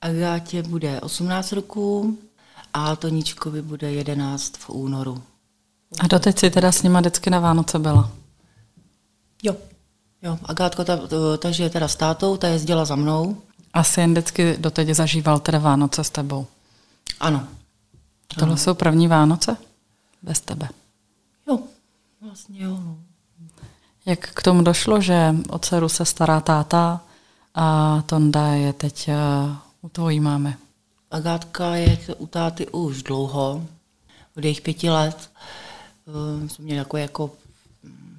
Agátě 0.00 0.62
bude 0.62 1.00
18 1.00 1.52
roků 1.52 2.18
a 2.74 2.96
Toničkovi 2.96 3.62
bude 3.62 3.92
11 3.92 4.56
v 4.56 4.70
únoru. 4.70 5.22
A 6.00 6.06
doteď 6.06 6.38
si 6.38 6.50
teda 6.50 6.72
s 6.72 6.82
nima 6.82 7.00
vždycky 7.00 7.30
na 7.30 7.40
Vánoce 7.40 7.78
byla? 7.78 8.12
Jo, 9.42 9.56
Jo, 10.22 10.38
Agátka, 10.44 10.84
ta, 10.84 10.98
ta 11.38 11.50
žije 11.50 11.70
teda 11.70 11.88
s 11.88 11.96
tátou, 11.96 12.36
ta 12.36 12.48
jezdila 12.48 12.84
za 12.84 12.96
mnou. 12.96 13.36
A 13.72 13.84
syn 13.84 14.10
vždycky 14.10 14.56
doteď 14.58 14.88
zažíval 14.88 15.40
teda 15.40 15.58
Vánoce 15.58 16.04
s 16.04 16.10
tebou? 16.10 16.46
Ano. 17.20 17.48
Tohle 18.26 18.48
ano. 18.48 18.56
jsou 18.56 18.74
první 18.74 19.08
Vánoce? 19.08 19.56
Bez 20.22 20.40
tebe? 20.40 20.68
Jo, 21.48 21.58
vlastně 22.22 22.64
jo. 22.64 22.80
No. 22.84 22.98
Jak 24.06 24.30
k 24.34 24.42
tomu 24.42 24.62
došlo, 24.62 25.00
že 25.00 25.34
o 25.48 25.58
dceru 25.58 25.88
se 25.88 26.04
stará 26.04 26.40
táta 26.40 27.00
a 27.54 28.02
Tonda 28.06 28.46
je 28.46 28.72
teď 28.72 29.08
uh, 29.08 29.56
u 29.82 29.88
tvojí 29.88 30.20
mámy? 30.20 30.56
Agátka 31.10 31.76
je 31.76 31.98
u 32.18 32.26
táty 32.26 32.68
už 32.68 33.02
dlouho, 33.02 33.66
od 34.36 34.44
jejich 34.44 34.60
pěti 34.60 34.90
let. 34.90 35.30
Uh, 36.06 36.48
jsme 36.48 36.64
měli 36.64 36.78
jako, 36.78 36.96
jako 36.96 37.30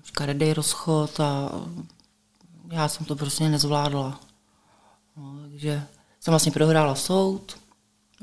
škaredý 0.03 0.53
rozchod 0.53 1.19
a 1.19 1.49
já 2.71 2.87
jsem 2.87 3.05
to 3.05 3.15
prostě 3.15 3.49
nezvládla. 3.49 4.19
No, 5.17 5.35
takže 5.41 5.83
jsem 6.19 6.31
vlastně 6.31 6.51
prohrála 6.51 6.95
soud, 6.95 7.57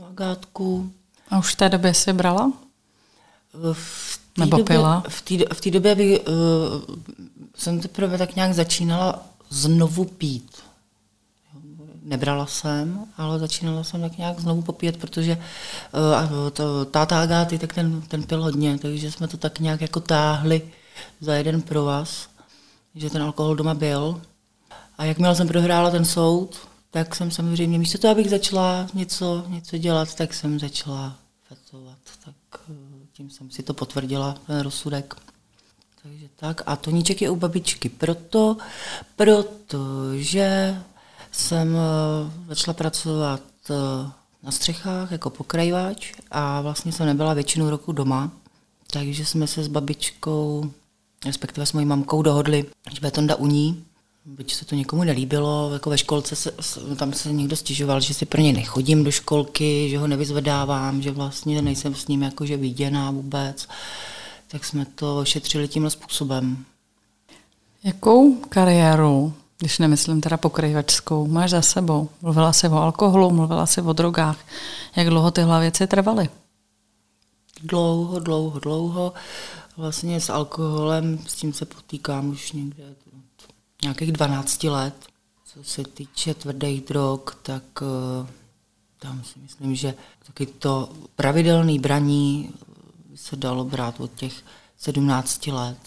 Agátku. 0.08 0.92
A 1.28 1.38
už 1.38 1.54
v 1.54 1.56
té 1.56 1.68
době 1.68 1.94
jsi 1.94 2.12
brala? 2.12 2.52
V 3.72 4.20
Nebo 4.40 4.56
době, 4.56 4.76
pila? 4.76 5.04
V 5.08 5.22
té 5.22 5.54
v 5.54 5.70
době 5.70 5.94
by, 5.94 6.20
uh, 6.20 6.34
jsem 7.56 7.80
teprve 7.80 8.18
tak 8.18 8.36
nějak 8.36 8.54
začínala 8.54 9.22
znovu 9.48 10.04
pít. 10.04 10.56
Nebrala 12.02 12.46
jsem, 12.46 13.04
ale 13.16 13.38
začínala 13.38 13.84
jsem 13.84 14.00
tak 14.00 14.18
nějak 14.18 14.40
znovu 14.40 14.62
popíjet, 14.62 14.96
protože 14.96 15.36
uh, 15.36 16.50
to, 16.50 16.84
táta 16.84 17.22
Agáty, 17.22 17.58
tak 17.58 17.72
ten, 17.72 18.02
ten 18.02 18.22
pil 18.22 18.42
hodně, 18.42 18.78
takže 18.78 19.10
jsme 19.10 19.28
to 19.28 19.36
tak 19.36 19.60
nějak 19.60 19.80
jako 19.80 20.00
táhli 20.00 20.62
za 21.20 21.34
jeden 21.34 21.62
pro 21.62 21.84
vás, 21.84 22.28
že 22.94 23.10
ten 23.10 23.22
alkohol 23.22 23.56
doma 23.56 23.74
byl. 23.74 24.20
A 24.98 25.04
jakmile 25.04 25.34
jsem 25.34 25.48
prohrála 25.48 25.90
ten 25.90 26.04
soud, 26.04 26.56
tak 26.90 27.14
jsem 27.14 27.30
samozřejmě, 27.30 27.78
místo 27.78 27.98
toho, 27.98 28.12
abych 28.12 28.30
začala 28.30 28.86
něco, 28.94 29.44
něco 29.48 29.78
dělat, 29.78 30.14
tak 30.14 30.34
jsem 30.34 30.58
začala 30.58 31.16
fetovat. 31.48 31.98
Tak 32.24 32.60
eh, 32.70 32.89
tím 33.20 33.30
jsem 33.30 33.50
si 33.50 33.62
to 33.62 33.74
potvrdila, 33.74 34.34
ten 34.46 34.60
rozsudek. 34.60 35.14
Takže 36.02 36.28
tak. 36.36 36.62
A 36.66 36.76
Toníček 36.76 37.22
je 37.22 37.30
u 37.30 37.36
babičky 37.36 37.88
proto, 37.88 38.56
protože 39.16 40.76
jsem 41.32 41.76
eh, 41.76 42.48
začala 42.48 42.74
pracovat 42.74 43.42
eh, 43.70 44.10
na 44.42 44.50
střechách 44.50 45.12
jako 45.12 45.30
pokrajovač 45.30 46.12
a 46.30 46.60
vlastně 46.60 46.92
jsem 46.92 47.06
nebyla 47.06 47.34
většinu 47.34 47.70
roku 47.70 47.92
doma, 47.92 48.30
takže 48.90 49.24
jsme 49.24 49.46
se 49.46 49.62
s 49.62 49.68
babičkou, 49.68 50.70
respektive 51.26 51.66
s 51.66 51.72
mojí 51.72 51.86
mamkou 51.86 52.22
dohodli, 52.22 52.64
že 52.90 53.00
bude 53.00 53.10
Tonda 53.10 53.36
u 53.36 53.46
ní, 53.46 53.84
byť 54.24 54.54
se 54.54 54.64
to 54.64 54.74
někomu 54.74 55.04
nelíbilo, 55.04 55.70
jako 55.72 55.90
ve 55.90 55.98
školce 55.98 56.36
se, 56.36 56.52
tam 56.96 57.12
se 57.12 57.32
někdo 57.32 57.56
stěžoval, 57.56 58.00
že 58.00 58.14
si 58.14 58.26
pro 58.26 58.40
něj 58.40 58.52
nechodím 58.52 59.04
do 59.04 59.10
školky, 59.10 59.90
že 59.90 59.98
ho 59.98 60.06
nevyzvedávám, 60.06 61.02
že 61.02 61.10
vlastně 61.10 61.62
nejsem 61.62 61.94
s 61.94 62.08
ním 62.08 62.22
jakože 62.22 62.56
viděná 62.56 63.10
vůbec, 63.10 63.68
tak 64.48 64.64
jsme 64.64 64.86
to 64.94 65.24
šetřili 65.24 65.68
tímhle 65.68 65.90
způsobem. 65.90 66.64
Jakou 67.84 68.34
kariéru, 68.34 69.32
když 69.58 69.78
nemyslím 69.78 70.20
teda 70.20 70.36
pokryvačskou, 70.36 71.26
máš 71.26 71.50
za 71.50 71.62
sebou? 71.62 72.08
Mluvila 72.22 72.52
jsi 72.52 72.68
o 72.68 72.76
alkoholu, 72.76 73.30
mluvila 73.30 73.66
jsi 73.66 73.82
o 73.82 73.92
drogách. 73.92 74.38
Jak 74.96 75.08
dlouho 75.08 75.30
tyhle 75.30 75.60
věci 75.60 75.86
trvaly? 75.86 76.28
Dlouho, 77.62 78.18
dlouho, 78.18 78.58
dlouho. 78.58 79.12
Vlastně 79.76 80.20
s 80.20 80.30
alkoholem, 80.30 81.18
s 81.26 81.34
tím 81.34 81.52
se 81.52 81.64
potýkám 81.64 82.28
už 82.28 82.52
někde 82.52 82.84
nějakých 83.82 84.12
12 84.12 84.64
let. 84.64 84.94
Co 85.44 85.64
se 85.64 85.82
týče 85.82 86.34
tvrdých 86.34 86.80
drog, 86.84 87.20
tak 87.42 87.62
uh, 87.82 88.26
tam 88.98 89.24
si 89.24 89.38
myslím, 89.38 89.74
že 89.74 89.94
taky 90.26 90.46
to 90.46 90.88
pravidelné 91.16 91.78
braní 91.78 92.50
se 93.14 93.36
dalo 93.36 93.64
brát 93.64 94.00
od 94.00 94.14
těch 94.14 94.32
17 94.78 95.46
let. 95.46 95.78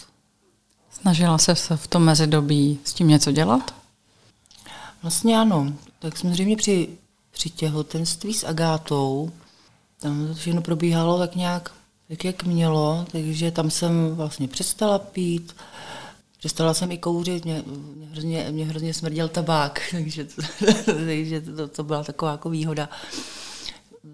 Snažila 0.92 1.38
se 1.38 1.56
se 1.56 1.78
v 1.78 1.88
tom 1.88 2.04
mezidobí 2.04 2.80
s 2.84 2.94
tím 2.94 3.08
něco 3.08 3.32
dělat? 3.32 3.76
Vlastně 5.02 5.40
ano. 5.40 5.74
Tak 6.00 6.18
samozřejmě 6.18 6.58
při, 6.58 6.90
při 7.32 7.50
těhotenství 7.50 8.34
s 8.34 8.44
Agátou, 8.44 9.32
tam 10.00 10.28
to 10.28 10.34
všechno 10.34 10.62
probíhalo 10.62 11.18
tak 11.20 11.36
nějak, 11.36 11.72
tak 12.08 12.26
jak 12.26 12.44
mělo, 12.44 13.06
takže 13.12 13.52
tam 13.52 13.72
jsem 13.72 14.16
vlastně 14.16 14.48
přestala 14.48 15.00
pít, 15.00 15.56
přestala 16.44 16.74
jsem 16.74 16.92
i 16.92 16.98
kouřit, 16.98 17.46
mě, 17.46 17.64
mě, 17.96 18.08
hrozně, 18.08 18.48
mě 18.52 18.66
hrozně 18.66 18.94
smrděl 18.94 19.28
tabák, 19.28 19.82
takže, 19.92 20.26
to, 20.26 20.42
takže 20.86 21.42
to, 21.42 21.68
to 21.68 21.84
byla 21.84 22.04
taková 22.04 22.32
jako 22.32 22.50
výhoda. 22.50 22.90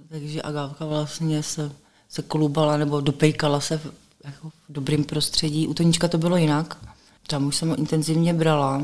Takže 0.10 0.42
Agátka 0.42 0.86
vlastně 0.86 1.44
se, 1.44 1.72
se 2.10 2.22
klubala 2.22 2.78
nebo 2.78 3.02
dopejkala 3.02 3.60
se 3.60 3.78
v, 3.78 3.92
jako 4.24 4.50
v 4.50 4.54
dobrém 4.70 5.04
prostředí. 5.04 5.68
U 5.68 5.74
Toníčka 5.74 6.08
to 6.08 6.18
bylo 6.18 6.38
jinak. 6.38 6.78
Tam 7.28 7.48
už 7.48 7.56
jsem 7.56 7.70
ho 7.70 7.76
intenzivně 7.76 8.34
brala. 8.34 8.82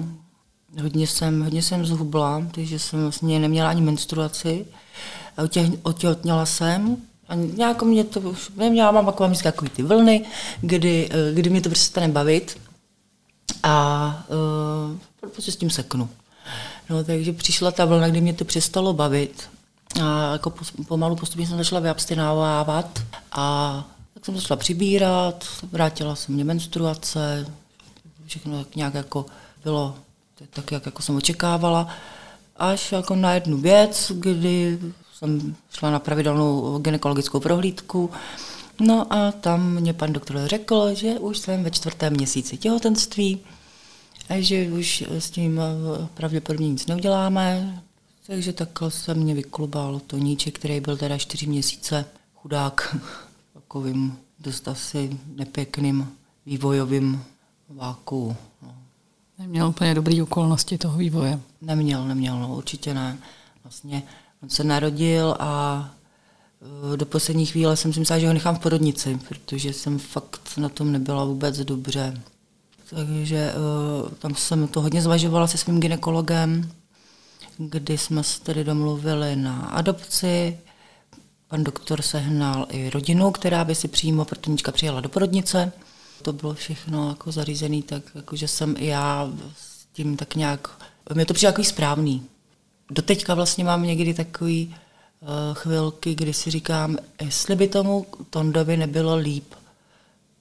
Hodně 0.81 1.07
jsem, 1.07 1.41
hodně 1.41 1.61
jsem 1.61 1.85
zhubla, 1.85 2.47
takže 2.51 2.79
jsem 2.79 3.01
vlastně 3.01 3.39
neměla 3.39 3.69
ani 3.69 3.81
menstruaci. 3.81 4.65
A 5.37 5.41
otěhotněla 5.83 6.45
jsem 6.45 6.97
a 7.27 7.35
nějak 7.35 7.83
mě 7.83 8.03
to 8.03 8.19
už 8.19 8.49
neměla, 8.55 8.91
mám 8.91 9.13
myslím, 9.27 9.51
takový 9.51 9.69
ty 9.69 9.83
vlny, 9.83 10.25
kdy, 10.61 11.09
kdy 11.33 11.49
mě 11.49 11.61
to 11.61 11.69
přestane 11.69 12.07
bavit 12.07 12.64
a 13.65 14.25
uh, 15.21 15.29
prostě 15.31 15.51
s 15.51 15.55
tím 15.55 15.69
seknu. 15.69 16.09
No, 16.89 17.03
takže 17.03 17.33
přišla 17.33 17.71
ta 17.71 17.85
vlna, 17.85 18.07
kdy 18.09 18.21
mě 18.21 18.33
to 18.33 18.45
přestalo 18.45 18.93
bavit. 18.93 19.49
A 20.03 20.31
jako 20.31 20.53
pomalu 20.87 21.15
postupně 21.15 21.47
jsem 21.47 21.57
začala 21.57 21.81
vyabstinávávat 21.81 22.99
a 23.31 23.85
tak 24.13 24.25
jsem 24.25 24.35
začala 24.35 24.57
přibírat, 24.57 25.45
vrátila 25.71 26.15
se 26.15 26.31
mě 26.31 26.43
menstruace, 26.43 27.47
všechno 28.25 28.63
tak 28.63 28.75
nějak 28.75 28.93
jako 28.93 29.25
bylo 29.63 29.95
tak, 30.49 30.71
jak 30.71 30.85
jako 30.85 31.01
jsem 31.01 31.15
očekávala, 31.15 31.87
až 32.57 32.91
jako 32.91 33.15
na 33.15 33.33
jednu 33.33 33.57
věc, 33.57 34.11
kdy 34.15 34.79
jsem 35.13 35.55
šla 35.71 35.91
na 35.91 35.99
pravidelnou 35.99 36.79
gynekologickou 36.79 37.39
prohlídku, 37.39 38.09
no 38.81 39.13
a 39.13 39.31
tam 39.31 39.73
mě 39.73 39.93
pan 39.93 40.13
doktor 40.13 40.47
řekl, 40.47 40.93
že 40.93 41.19
už 41.19 41.37
jsem 41.37 41.63
ve 41.63 41.71
čtvrtém 41.71 42.13
měsíci 42.13 42.57
těhotenství, 42.57 43.39
a 44.29 44.41
že 44.41 44.71
už 44.71 45.03
s 45.09 45.29
tím 45.29 45.61
pravděpodobně 46.13 46.69
nic 46.69 46.87
neuděláme, 46.87 47.83
takže 48.27 48.53
takhle 48.53 48.91
se 48.91 49.13
mě 49.13 49.33
vyklubal 49.33 50.01
Toníček, 50.07 50.59
který 50.59 50.79
byl 50.79 50.97
teda 50.97 51.17
čtyři 51.17 51.47
měsíce 51.47 52.05
chudák 52.35 52.97
takovým 53.53 54.17
dost 54.39 54.67
asi 54.67 55.19
nepěkným 55.35 56.07
vývojovým 56.45 57.23
váku. 57.69 58.35
No. 58.61 58.75
Neměl 59.39 59.67
úplně 59.67 59.93
dobrý 59.93 60.21
okolnosti 60.21 60.77
toho 60.77 60.97
vývoje. 60.97 61.39
Neměl, 61.61 62.07
neměl, 62.07 62.39
no, 62.39 62.55
určitě 62.55 62.93
ne. 62.93 63.17
Vlastně 63.63 64.03
on 64.43 64.49
se 64.49 64.63
narodil 64.63 65.35
a 65.39 65.89
e, 66.93 66.97
do 66.97 67.05
poslední 67.05 67.45
chvíle 67.45 67.77
jsem 67.77 67.93
si 67.93 67.99
myslela, 67.99 68.19
že 68.19 68.27
ho 68.27 68.33
nechám 68.33 68.55
v 68.55 68.59
porodnici, 68.59 69.19
protože 69.27 69.73
jsem 69.73 69.99
fakt 69.99 70.57
na 70.57 70.69
tom 70.69 70.91
nebyla 70.91 71.25
vůbec 71.25 71.59
dobře. 71.59 72.21
Takže 72.89 73.37
e, 73.37 73.53
tam 74.19 74.35
jsem 74.35 74.67
to 74.67 74.81
hodně 74.81 75.01
zvažovala 75.01 75.47
se 75.47 75.57
svým 75.57 75.79
ginekologem, 75.79 76.71
kdy 77.57 77.97
jsme 77.97 78.23
se 78.23 78.41
tedy 78.41 78.63
domluvili 78.63 79.35
na 79.35 79.65
adopci. 79.65 80.59
Pan 81.47 81.63
doktor 81.63 82.01
sehnal 82.01 82.67
i 82.69 82.89
rodinu, 82.89 83.31
která 83.31 83.65
by 83.65 83.75
si 83.75 83.87
přímo 83.87 84.25
pro 84.25 84.71
přijela 84.71 85.01
do 85.01 85.09
porodnice 85.09 85.71
to 86.25 86.33
bylo 86.33 86.53
všechno 86.53 87.09
jako 87.09 87.31
zařízené, 87.31 87.81
tak 87.81 88.03
jako, 88.15 88.35
že 88.35 88.47
jsem 88.47 88.75
i 88.77 88.85
já 88.85 89.29
s 89.57 89.85
tím 89.93 90.17
tak 90.17 90.35
nějak, 90.35 90.85
mě 91.13 91.25
to 91.25 91.33
přijde 91.33 91.51
takový 91.51 91.65
správný. 91.65 92.25
Doteďka 92.91 93.33
vlastně 93.33 93.63
mám 93.63 93.83
někdy 93.83 94.13
takový 94.13 94.75
uh, 95.19 95.29
chvilky, 95.53 96.15
kdy 96.15 96.33
si 96.33 96.51
říkám, 96.51 96.97
jestli 97.21 97.55
by 97.55 97.67
tomu 97.67 98.05
Tondovi 98.29 98.77
nebylo 98.77 99.15
líp 99.15 99.53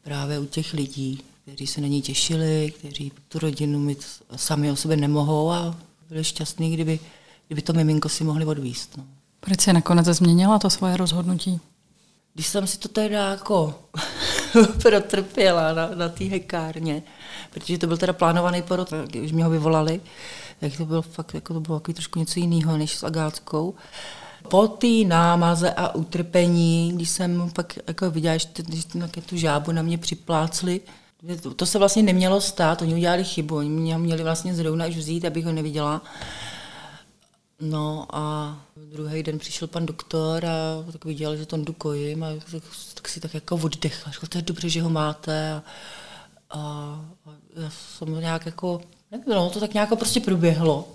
právě 0.02 0.38
u 0.38 0.46
těch 0.46 0.72
lidí, 0.72 1.22
kteří 1.44 1.66
se 1.66 1.80
na 1.80 1.86
ní 1.86 2.02
těšili, 2.02 2.72
kteří 2.78 3.12
tu 3.28 3.38
rodinu 3.38 3.78
mít 3.78 4.06
sami 4.36 4.70
o 4.70 4.76
sebe 4.76 4.96
nemohou 4.96 5.50
a 5.50 5.76
byli 6.08 6.24
šťastní, 6.24 6.74
kdyby, 6.74 7.00
kdyby 7.46 7.62
to 7.62 7.72
miminko 7.72 8.08
si 8.08 8.24
mohli 8.24 8.44
odvíst. 8.44 8.96
No. 8.96 9.04
Proč 9.40 9.60
se 9.60 9.72
nakonec 9.72 10.06
změnila 10.06 10.58
to 10.58 10.70
svoje 10.70 10.96
rozhodnutí? 10.96 11.60
Když 12.34 12.46
jsem 12.46 12.66
si 12.66 12.78
to 12.78 12.88
teda 12.88 13.30
jako 13.30 13.74
protrpěla 14.82 15.72
na, 15.72 15.88
na 15.94 16.08
té 16.08 16.24
hekárně, 16.24 17.02
protože 17.50 17.78
to 17.78 17.86
byl 17.86 17.96
teda 17.96 18.12
plánovaný 18.12 18.62
porod, 18.62 18.92
když 19.06 19.32
mě 19.32 19.44
ho 19.44 19.50
vyvolali, 19.50 20.00
tak 20.60 20.76
to 20.76 20.86
bylo 20.86 21.02
fakt, 21.02 21.34
jako 21.34 21.54
to 21.54 21.60
bylo 21.60 21.80
trošku 21.80 22.18
něco 22.18 22.40
jiného 22.40 22.76
než 22.76 22.96
s 22.96 23.04
Agátkou. 23.04 23.74
Po 24.48 24.68
té 24.68 25.04
námaze 25.06 25.72
a 25.72 25.94
utrpení, 25.94 26.92
když 26.94 27.10
jsem 27.10 27.50
pak 27.54 27.78
jako 27.86 28.10
viděla, 28.10 28.36
že 28.36 28.48
tu 29.26 29.36
žábu 29.36 29.72
na 29.72 29.82
mě 29.82 29.98
připlácli, 29.98 30.80
to, 31.42 31.54
to 31.54 31.66
se 31.66 31.78
vlastně 31.78 32.02
nemělo 32.02 32.40
stát, 32.40 32.82
oni 32.82 32.94
udělali 32.94 33.24
chybu, 33.24 33.56
oni 33.56 33.68
mě 33.68 33.98
měli 33.98 34.22
vlastně 34.22 34.54
zrovna 34.54 34.86
už 34.86 34.96
vzít, 34.96 35.24
abych 35.24 35.44
ho 35.44 35.52
neviděla. 35.52 36.02
No 37.60 38.06
a 38.12 38.56
druhý 38.94 39.22
den 39.22 39.38
přišel 39.38 39.68
pan 39.68 39.86
doktor 39.86 40.46
a 40.46 40.92
tak 40.92 41.04
viděl, 41.04 41.36
že 41.36 41.46
to 41.46 41.72
kojím 41.78 42.24
a 42.24 42.28
tak, 42.50 42.62
tak 42.94 43.08
si 43.08 43.20
tak 43.20 43.34
jako 43.34 43.56
oddechl. 43.56 44.10
Řekl, 44.10 44.26
to 44.26 44.38
je 44.38 44.42
dobře, 44.42 44.68
že 44.68 44.82
ho 44.82 44.90
máte. 44.90 45.52
A, 45.52 45.62
a, 46.50 46.60
a 47.26 47.30
já 47.62 47.70
jsem 47.70 48.20
nějak 48.20 48.46
jako, 48.46 48.80
nevím, 49.10 49.26
no, 49.28 49.50
to 49.50 49.60
tak 49.60 49.74
nějak 49.74 49.88
prostě 49.98 50.20
proběhlo. 50.20 50.88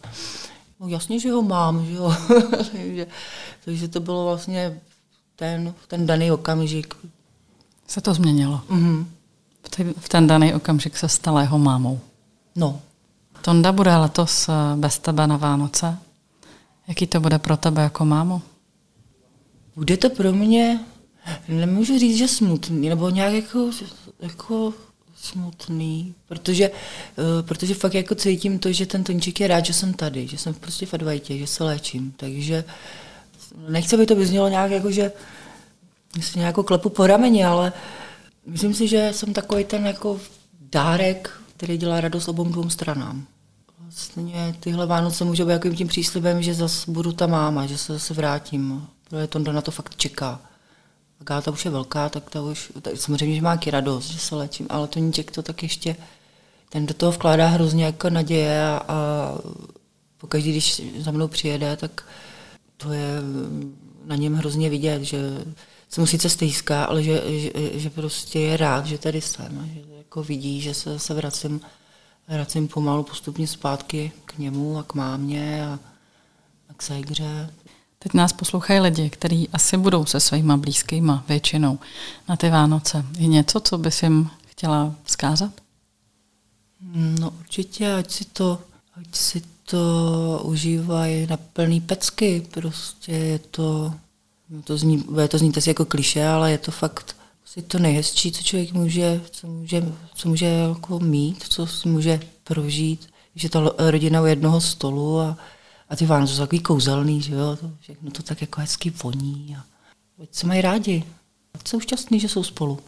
No 0.79 0.87
jasně, 0.87 1.19
že 1.19 1.31
ho 1.31 1.41
mám, 1.41 1.85
že 1.85 1.93
jo. 1.93 2.15
takže, 2.71 3.07
takže 3.65 3.87
to 3.87 3.99
bylo 3.99 4.25
vlastně 4.25 4.81
ten, 5.35 5.73
ten 5.87 6.05
daný 6.05 6.31
okamžik. 6.31 6.95
Se 7.87 8.01
to 8.01 8.13
změnilo. 8.13 8.61
Mm-hmm. 8.69 9.05
V 9.99 10.09
ten 10.09 10.27
daný 10.27 10.53
okamžik 10.53 10.97
se 10.97 11.09
stala 11.09 11.41
jeho 11.41 11.59
mámou. 11.59 11.99
No. 12.55 12.81
Tonda 13.41 13.71
bude 13.71 13.95
letos 13.95 14.49
eh, 14.49 14.53
bez 14.75 14.99
tebe 14.99 15.27
na 15.27 15.37
Vánoce. 15.37 15.97
Jaký 16.87 17.07
to 17.07 17.19
bude 17.19 17.39
pro 17.39 17.57
tebe 17.57 17.81
jako 17.81 18.05
mámo? 18.05 18.41
Bude 19.75 19.97
to 19.97 20.09
pro 20.09 20.33
mě, 20.33 20.79
nemůžu 21.47 21.99
říct, 21.99 22.17
že 22.17 22.27
smutný, 22.27 22.89
nebo 22.89 23.09
nějak 23.09 23.33
jako, 23.33 23.69
jako 24.19 24.73
smutný, 25.15 26.13
protože, 26.27 26.69
uh, 26.69 27.47
protože 27.47 27.73
fakt 27.73 27.93
jako 27.93 28.15
cítím 28.15 28.59
to, 28.59 28.71
že 28.71 28.85
ten 28.85 29.03
Tončík 29.03 29.39
je 29.39 29.47
rád, 29.47 29.65
že 29.65 29.73
jsem 29.73 29.93
tady, 29.93 30.27
že 30.27 30.37
jsem 30.37 30.53
prostě 30.53 30.85
v 30.85 30.93
advajtě, 30.93 31.37
že 31.37 31.47
se 31.47 31.63
léčím, 31.63 32.13
takže 32.17 32.63
nechci, 33.67 33.95
aby 33.95 34.05
to 34.05 34.15
vyznělo 34.15 34.47
nějak 34.47 34.71
jako, 34.71 34.91
že 34.91 35.11
si 36.21 36.39
nějakou 36.39 36.63
klepu 36.63 36.89
po 36.89 37.07
rameni, 37.07 37.45
ale 37.45 37.73
myslím 38.49 38.73
si, 38.73 38.87
že 38.87 39.09
jsem 39.13 39.33
takový 39.33 39.63
ten 39.63 39.87
jako 39.87 40.19
dárek, 40.61 41.31
který 41.57 41.77
dělá 41.77 42.01
radost 42.01 42.27
obou 42.27 42.43
dvou 42.43 42.69
stranám. 42.69 43.27
Vlastně 43.79 44.55
tyhle 44.59 44.85
Vánoce 44.85 45.23
můžou 45.25 45.45
být 45.45 45.51
jakým 45.51 45.75
tím 45.75 45.87
příslibem, 45.87 46.43
že 46.43 46.53
zase 46.53 46.91
budu 46.91 47.11
ta 47.11 47.27
máma, 47.27 47.65
že 47.65 47.77
se 47.77 47.93
zase 47.93 48.13
vrátím. 48.13 48.87
Protože 49.09 49.27
Tonda 49.27 49.51
na 49.51 49.61
to 49.61 49.71
fakt 49.71 49.95
čeká. 49.95 50.41
Agáta 51.21 51.51
už 51.51 51.65
je 51.65 51.71
velká, 51.71 52.09
tak 52.09 52.29
ta 52.29 52.41
už, 52.41 52.71
tak 52.81 52.97
samozřejmě, 52.97 53.35
že 53.35 53.41
má 53.41 53.55
taky 53.55 53.71
radost, 53.71 54.11
že 54.11 54.19
se 54.19 54.35
léčím, 54.35 54.67
ale 54.69 54.87
to 54.87 54.93
Toníček 54.93 55.31
to 55.31 55.43
tak 55.43 55.63
ještě, 55.63 55.95
ten 56.69 56.85
do 56.85 56.93
toho 56.93 57.11
vkládá 57.11 57.47
hrozně 57.47 57.85
jako 57.85 58.09
naděje 58.09 58.63
a, 58.63 58.81
a 58.87 58.97
pokaždý, 60.17 60.51
když 60.51 60.81
za 60.97 61.11
mnou 61.11 61.27
přijede, 61.27 61.77
tak 61.77 62.03
to 62.77 62.93
je 62.93 63.09
na 64.05 64.15
něm 64.15 64.33
hrozně 64.33 64.69
vidět, 64.69 65.03
že 65.03 65.17
se 65.89 66.01
mu 66.01 66.07
sice 66.07 66.29
stýská, 66.29 66.85
ale 66.85 67.03
že, 67.03 67.23
že, 67.39 67.51
že 67.79 67.89
prostě 67.89 68.39
je 68.39 68.57
rád, 68.57 68.85
že 68.85 68.97
tady 68.97 69.21
jsem, 69.21 69.71
že 69.73 69.81
jako 69.97 70.23
vidí, 70.23 70.61
že 70.61 70.73
se, 70.73 70.99
se 70.99 71.13
vracím, 71.13 71.61
vracím 72.27 72.67
pomalu 72.67 73.03
postupně 73.03 73.47
zpátky 73.47 74.11
k 74.25 74.37
němu 74.37 74.77
a 74.77 74.83
k 74.83 74.93
mámě 74.93 75.67
a, 75.67 75.79
a 76.69 76.73
k 76.77 76.81
Sajgře. 76.81 77.53
Teď 77.99 78.13
nás 78.13 78.33
poslouchají 78.33 78.79
lidi, 78.79 79.09
kteří 79.09 79.49
asi 79.53 79.77
budou 79.77 80.05
se 80.05 80.19
svýma 80.19 80.57
blízkýma 80.57 81.23
většinou 81.27 81.79
na 82.29 82.35
ty 82.35 82.49
Vánoce. 82.49 83.05
Je 83.17 83.27
něco, 83.27 83.59
co 83.59 83.77
bys 83.77 84.03
jim 84.03 84.29
chtěla 84.47 84.95
vzkázat? 85.03 85.51
No 86.93 87.29
určitě, 87.39 87.93
ať 87.93 88.11
si 88.11 88.25
to, 88.25 88.59
ať 88.95 89.15
si 89.15 89.41
to 89.63 90.41
užívají 90.43 91.27
na 91.27 91.37
plný 91.37 91.81
pecky. 91.81 92.47
Prostě 92.51 93.11
je 93.11 93.39
to, 93.39 93.93
to 94.63 94.77
zní, 94.77 94.97
bude 94.97 95.27
to 95.27 95.37
znít 95.37 95.57
asi 95.57 95.69
jako 95.69 95.85
kliše, 95.85 96.27
ale 96.27 96.51
je 96.51 96.57
to 96.57 96.71
fakt 96.71 97.15
asi 97.49 97.61
to 97.61 97.79
nejhezčí, 97.79 98.31
co 98.31 98.43
člověk 98.43 98.71
může, 98.71 99.21
co 99.31 99.47
může, 99.47 99.83
co 100.15 100.29
může 100.29 100.45
jako 100.45 100.99
mít, 100.99 101.43
co 101.43 101.67
může 101.85 102.19
prožít. 102.43 103.09
Že 103.35 103.49
ta 103.49 103.71
rodina 103.77 104.21
u 104.21 104.25
jednoho 104.25 104.61
stolu 104.61 105.19
a, 105.19 105.37
a 105.89 105.95
ty 105.95 106.05
Vánoce 106.05 106.33
jsou 106.33 106.41
takový 106.41 106.59
kouzelný, 106.59 107.21
že 107.21 107.33
jo, 107.33 107.57
to, 107.61 107.71
všechno 107.79 108.11
to 108.11 108.23
tak 108.23 108.41
jako 108.41 108.61
hezky 108.61 108.93
voní. 109.03 109.55
A 109.59 109.63
ať 110.23 110.29
se 110.31 110.47
mají 110.47 110.61
rádi. 110.61 111.03
Ať 111.53 111.67
jsou 111.67 111.79
šťastní, 111.79 112.19
že 112.19 112.29
jsou 112.29 112.43
spolu. 112.43 112.79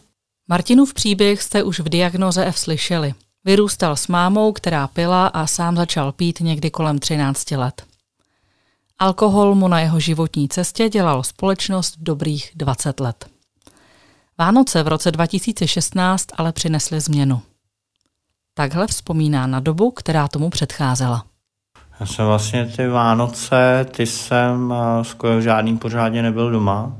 Martinův 0.48 0.94
příběh 0.94 1.42
jste 1.42 1.62
už 1.62 1.80
v 1.80 1.88
diagnoze 1.88 2.46
F 2.46 2.58
slyšeli. 2.58 3.14
Vyrůstal 3.44 3.96
s 3.96 4.08
mámou, 4.08 4.52
která 4.52 4.88
pila 4.88 5.26
a 5.26 5.46
sám 5.46 5.76
začal 5.76 6.12
pít 6.12 6.40
někdy 6.40 6.70
kolem 6.70 6.98
13 6.98 7.50
let. 7.50 7.82
Alkohol 9.02 9.54
mu 9.54 9.68
na 9.68 9.80
jeho 9.80 10.00
životní 10.00 10.48
cestě 10.48 10.88
dělal 10.88 11.22
společnost 11.22 11.94
dobrých 11.98 12.52
20 12.54 13.00
let. 13.00 13.26
Vánoce 14.38 14.82
v 14.82 14.88
roce 14.88 15.10
2016 15.10 16.26
ale 16.36 16.52
přinesly 16.52 17.00
změnu. 17.00 17.40
Takhle 18.54 18.86
vzpomíná 18.86 19.46
na 19.46 19.60
dobu, 19.60 19.90
která 19.90 20.28
tomu 20.28 20.50
předcházela. 20.50 21.24
Já 22.00 22.06
jsem 22.06 22.26
vlastně 22.26 22.66
ty 22.66 22.88
Vánoce, 22.88 23.86
ty 23.96 24.06
jsem 24.06 24.74
skoro 25.02 25.40
žádný 25.40 25.78
pořádně 25.78 26.22
nebyl 26.22 26.50
doma. 26.50 26.96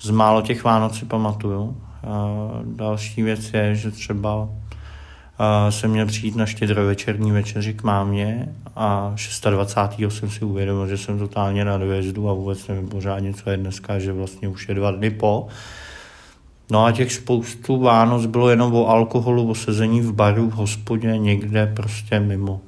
Z 0.00 0.10
málo 0.10 0.42
těch 0.42 0.64
Vánoc 0.64 0.98
si 0.98 1.04
pamatuju. 1.04 1.82
Další 2.64 3.22
věc 3.22 3.52
je, 3.54 3.76
že 3.76 3.90
třeba 3.90 4.48
jsem 5.70 5.90
měl 5.90 6.06
přijít 6.06 6.36
na 6.36 6.46
štědrovečerní 6.46 7.32
večeři 7.32 7.74
k 7.74 7.82
mámě 7.82 8.54
a 8.76 9.14
26. 9.50 10.18
jsem 10.18 10.30
si 10.30 10.44
uvědomil, 10.44 10.86
že 10.86 10.98
jsem 10.98 11.18
totálně 11.18 11.64
na 11.64 11.78
dojezdu 11.78 12.28
a 12.28 12.32
vůbec 12.32 12.68
nevím 12.68 12.88
pořádně, 12.88 13.34
co 13.34 13.50
je 13.50 13.56
dneska, 13.56 13.98
že 13.98 14.12
vlastně 14.12 14.48
už 14.48 14.68
je 14.68 14.74
dva 14.74 14.90
dny 14.90 15.10
po. 15.10 15.46
No 16.70 16.84
a 16.84 16.92
těch 16.92 17.12
spoustu 17.12 17.80
Vánoc 17.80 18.26
bylo 18.26 18.50
jenom 18.50 18.74
o 18.74 18.88
alkoholu, 18.88 19.50
o 19.50 19.54
sezení 19.54 20.00
v 20.00 20.12
baru, 20.12 20.50
v 20.50 20.52
hospodě, 20.52 21.18
někde 21.18 21.72
prostě 21.76 22.20
mimo. 22.20 22.60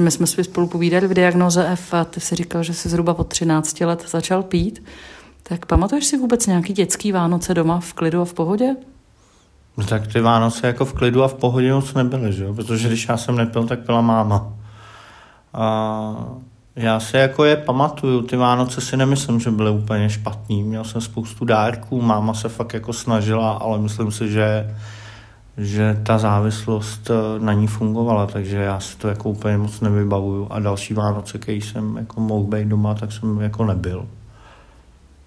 My 0.00 0.10
jsme 0.10 0.26
si 0.26 0.44
spolu 0.44 0.66
povídali 0.66 1.06
v 1.06 1.14
diagnoze 1.14 1.68
F 1.68 1.94
a 1.94 2.04
ty 2.04 2.20
si 2.20 2.34
říkal, 2.34 2.62
že 2.62 2.74
jsi 2.74 2.88
zhruba 2.88 3.18
od 3.18 3.28
13 3.28 3.80
let 3.80 4.04
začal 4.08 4.42
pít. 4.42 4.82
Tak 5.42 5.66
pamatuješ 5.66 6.04
si 6.04 6.18
vůbec 6.18 6.46
nějaký 6.46 6.72
dětský 6.72 7.12
Vánoce 7.12 7.54
doma 7.54 7.80
v 7.80 7.92
klidu 7.92 8.20
a 8.20 8.24
v 8.24 8.34
pohodě? 8.34 8.76
No 9.76 9.84
tak 9.84 10.12
ty 10.12 10.20
Vánoce 10.20 10.66
jako 10.66 10.84
v 10.84 10.92
klidu 10.92 11.22
a 11.22 11.28
v 11.28 11.34
pohodě 11.34 11.74
moc 11.74 11.94
nebyly, 11.94 12.32
že 12.32 12.44
jo? 12.44 12.54
Protože 12.54 12.88
když 12.88 13.08
já 13.08 13.16
jsem 13.16 13.36
nepil, 13.36 13.66
tak 13.66 13.80
byla 13.80 14.00
máma. 14.00 14.52
A 15.54 16.14
já 16.76 17.00
se 17.00 17.18
jako 17.18 17.44
je 17.44 17.56
pamatuju, 17.56 18.22
ty 18.22 18.36
Vánoce 18.36 18.80
si 18.80 18.96
nemyslím, 18.96 19.40
že 19.40 19.50
byly 19.50 19.70
úplně 19.70 20.10
špatný. 20.10 20.62
Měl 20.62 20.84
jsem 20.84 21.00
spoustu 21.00 21.44
dárků, 21.44 22.02
máma 22.02 22.34
se 22.34 22.48
fakt 22.48 22.74
jako 22.74 22.92
snažila, 22.92 23.52
ale 23.52 23.78
myslím 23.78 24.12
si, 24.12 24.30
že 24.30 24.76
že 25.56 26.00
ta 26.02 26.18
závislost 26.18 27.10
eh, 27.10 27.44
na 27.44 27.52
ní 27.52 27.66
fungovala, 27.66 28.26
takže 28.26 28.56
já 28.56 28.80
si 28.80 28.96
to 28.96 29.08
jako 29.08 29.30
úplně 29.30 29.56
moc 29.56 29.80
nevybavuju. 29.80 30.46
A 30.50 30.60
další 30.60 30.94
Vánoce, 30.94 31.38
který 31.38 31.60
jsem 31.60 31.96
jako 31.96 32.20
mohl 32.20 32.44
být 32.44 32.68
doma, 32.68 32.94
tak 32.94 33.12
jsem 33.12 33.40
jako 33.40 33.64
nebyl. 33.64 34.06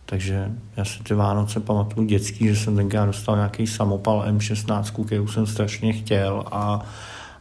Takže 0.05 0.51
já 0.77 0.85
si 0.85 1.03
ty 1.03 1.13
Vánoce 1.13 1.59
pamatuju 1.59 2.07
dětský, 2.07 2.47
že 2.47 2.55
jsem 2.55 2.75
tenkrát 2.75 3.05
dostal 3.05 3.35
nějaký 3.35 3.67
samopal 3.67 4.25
M16, 4.27 5.05
který 5.05 5.27
jsem 5.27 5.47
strašně 5.47 5.93
chtěl, 5.93 6.43
a, 6.51 6.81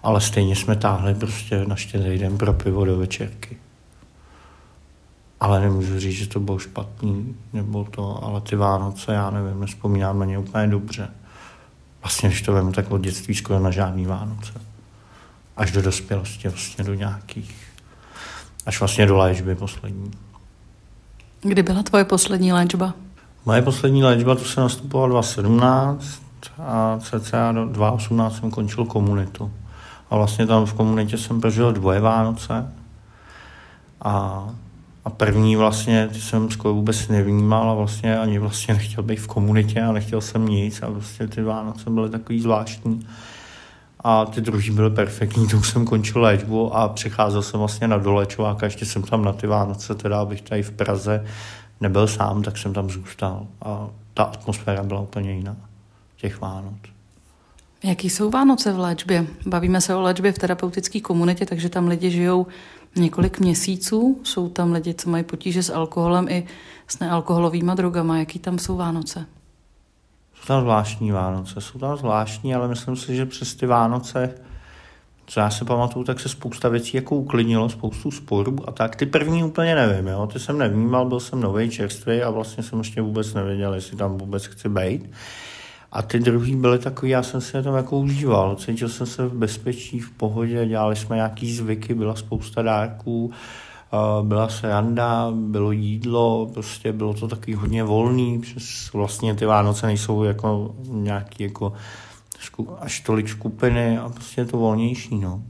ale 0.05 0.21
stejně 0.21 0.57
jsme 0.57 0.77
táhli 0.77 1.15
prostě 1.15 1.65
na 1.67 1.77
štědrý 1.77 2.19
den 2.19 2.39
pro 2.39 2.53
pivo 2.53 2.85
do 2.85 2.99
večerky. 2.99 3.57
Ale 5.41 5.61
nemůžu 5.61 6.01
říct, 6.01 6.17
že 6.17 6.27
to 6.27 6.41
bylo 6.41 6.59
špatný, 6.59 7.37
nebo 7.53 7.85
to, 7.85 8.25
ale 8.25 8.41
ty 8.41 8.57
Vánoce, 8.57 9.13
já 9.13 9.31
nevím, 9.31 9.61
nespomínám 9.61 10.19
na 10.19 10.25
ně 10.25 10.39
úplně 10.39 10.67
dobře. 10.67 11.11
Vlastně, 12.03 12.29
když 12.29 12.43
to 12.43 12.53
vemu, 12.53 12.73
tak 12.73 12.91
od 12.91 13.01
dětství 13.01 13.35
skoro 13.35 13.61
na 13.61 13.71
žádný 13.71 14.07
Vánoce. 14.07 14.53
Až 15.57 15.73
do 15.73 15.83
dospělosti, 15.83 16.49
vlastně 16.49 16.85
do 16.85 16.95
nějakých, 16.95 17.73
až 18.67 18.81
vlastně 18.81 19.07
do 19.07 19.17
léčby 19.17 19.55
poslední. 19.55 20.11
Kdy 21.41 21.63
byla 21.63 21.83
tvoje 21.83 22.05
poslední 22.05 22.53
léčba? 22.53 22.95
Moje 23.45 23.63
poslední 23.63 24.05
léčba, 24.05 24.35
to 24.35 24.45
se 24.45 24.61
nastupovala 24.61 25.09
2017 25.09 26.23
a 26.59 26.99
cca 27.03 27.53
do 27.53 27.65
2018 27.65 28.39
jsem 28.39 28.51
končil 28.51 28.85
komunitu. 28.85 29.53
A 30.15 30.17
vlastně 30.17 30.47
tam 30.47 30.67
v 30.67 30.75
komunitě 30.75 31.19
jsem 31.19 31.41
prožil 31.41 31.73
dvoje 31.73 32.01
Vánoce. 32.01 32.73
A 34.03 34.45
a 35.05 35.11
první 35.11 35.57
vlastně, 35.57 36.09
ty 36.13 36.21
jsem 36.21 36.51
skoro 36.51 36.75
vůbec 36.75 37.09
nevnímal 37.09 37.71
a 37.71 37.75
vlastně 37.75 38.19
ani 38.19 38.39
vlastně 38.39 38.75
nechtěl 38.75 39.03
být 39.03 39.21
v 39.21 39.27
komunitě 39.27 39.83
a 39.83 39.93
nechtěl 39.93 40.21
jsem 40.21 40.47
nic 40.47 40.83
a 40.83 40.89
vlastně 40.89 41.29
ty 41.29 41.43
Vánoce 41.43 41.91
byly 41.91 42.11
takový 42.11 42.41
zvláštní. 42.41 43.07
A 44.01 44.25
ty 44.25 44.41
druhý 44.41 44.71
byly 44.71 44.91
perfektní, 44.91 45.47
už 45.55 45.69
jsem 45.69 45.85
končil 45.85 46.23
léčbu 46.23 46.77
a 46.77 46.89
přecházel 46.89 47.43
jsem 47.43 47.61
vlastně 47.61 47.89
na 47.89 47.99
dolečovák 47.99 48.63
a 48.63 48.67
ještě 48.67 48.87
jsem 48.87 49.03
tam 49.03 49.25
na 49.25 49.33
ty 49.33 49.47
Vánoce, 49.47 49.95
teda 49.95 50.21
abych 50.21 50.43
tady 50.43 50.63
v 50.63 50.71
Praze 50.71 51.25
nebyl 51.81 52.07
sám, 52.07 52.43
tak 52.43 52.59
jsem 52.59 52.73
tam 52.73 52.91
zůstal. 52.91 53.47
A 53.63 53.89
ta 54.15 54.23
atmosféra 54.25 54.83
byla 54.83 55.01
úplně 55.01 55.33
jiná 55.33 55.57
těch 56.17 56.41
Vánoc. 56.41 56.94
Jaký 57.85 58.11
jsou 58.11 58.31
Vánoce 58.31 58.73
v 58.73 58.79
léčbě? 58.79 59.27
Bavíme 59.47 59.81
se 59.81 59.95
o 59.95 60.01
léčbě 60.01 60.33
v 60.33 60.39
terapeutické 60.39 61.01
komunitě, 61.01 61.47
takže 61.47 61.69
tam 61.69 61.89
lidi 61.89 62.11
žijou 62.11 62.47
několik 62.97 63.41
měsíců. 63.41 64.21
Jsou 64.23 64.49
tam 64.49 64.73
lidi, 64.73 64.95
co 64.95 65.11
mají 65.11 65.25
potíže 65.25 65.63
s 65.63 65.71
alkoholem 65.71 66.29
i 66.29 66.47
s 66.89 66.99
nealkoholovými 66.99 67.73
drogama. 67.75 68.19
Jaký 68.19 68.39
tam 68.39 68.59
jsou 68.59 68.77
Vánoce? 68.77 69.27
Jsou 70.35 70.47
tam 70.47 70.61
zvláštní 70.61 71.13
Vánoce. 71.13 71.61
Jsou 71.61 71.79
tam 71.79 71.97
zvláštní, 71.97 72.55
ale 72.55 72.69
myslím 72.69 72.97
si, 72.97 73.17
že 73.17 73.27
přes 73.27 73.55
ty 73.55 73.67
Vánoce, 73.67 74.35
co 75.27 75.41
já 75.41 75.51
si 75.51 75.65
pamatuju, 75.65 76.05
tak 76.05 76.21
se 76.21 76.29
spousta 76.29 76.69
věcí 76.69 76.97
jako 76.97 77.17
uklidnilo, 77.17 77.69
spoustu 77.69 78.11
sporů 78.11 78.69
a 78.69 78.73
tak. 78.73 78.97
Ty 78.97 79.07
první 79.07 79.45
úplně 79.45 79.75
nevím, 79.75 80.07
jo. 80.07 80.29
Ty 80.33 80.39
jsem 80.39 80.59
nevnímal, 80.59 81.09
byl 81.09 81.21
jsem 81.21 81.41
nový 81.41 81.71
čerstvý 81.71 82.23
a 82.23 82.31
vlastně 82.31 82.63
jsem 82.63 82.79
ještě 82.79 83.03
vůbec 83.03 83.35
nevěděl, 83.35 83.75
jestli 83.75 83.97
tam 83.97 84.19
vůbec 84.19 84.47
chci 84.47 84.69
být. 84.69 85.11
A 85.95 86.03
ty 86.03 86.21
druhý 86.21 86.57
byly 86.57 86.79
takový, 86.79 87.11
já 87.11 87.23
jsem 87.23 87.41
si 87.41 87.57
je 87.57 87.63
tam 87.63 87.75
jako 87.75 87.99
užíval. 87.99 88.57
Cítil 88.57 88.89
jsem 88.89 89.07
se 89.07 89.27
v 89.27 89.35
bezpečí, 89.35 90.01
v 90.01 90.11
pohodě, 90.11 90.67
dělali 90.67 90.97
jsme 90.97 91.17
nějaký 91.17 91.53
zvyky, 91.53 91.95
byla 91.95 92.15
spousta 92.15 92.63
dárků, 92.63 93.31
byla 94.23 94.49
sranda, 94.49 95.31
bylo 95.35 95.73
jídlo, 95.73 96.51
prostě 96.55 96.93
bylo 96.93 97.15
to 97.15 97.29
takový 97.29 97.55
hodně 97.55 97.85
volný, 97.85 98.43
vlastně 98.95 99.35
ty 99.35 99.47
Vánoce 99.47 99.87
nejsou 99.87 100.25
jako 100.25 100.75
nějaký 100.89 101.43
jako 101.43 101.73
až 102.81 103.01
tolik 103.01 103.29
skupiny 103.29 103.99
a 103.99 104.09
prostě 104.09 104.41
je 104.41 104.45
to 104.45 104.57
volnější, 104.57 105.19
no. 105.19 105.43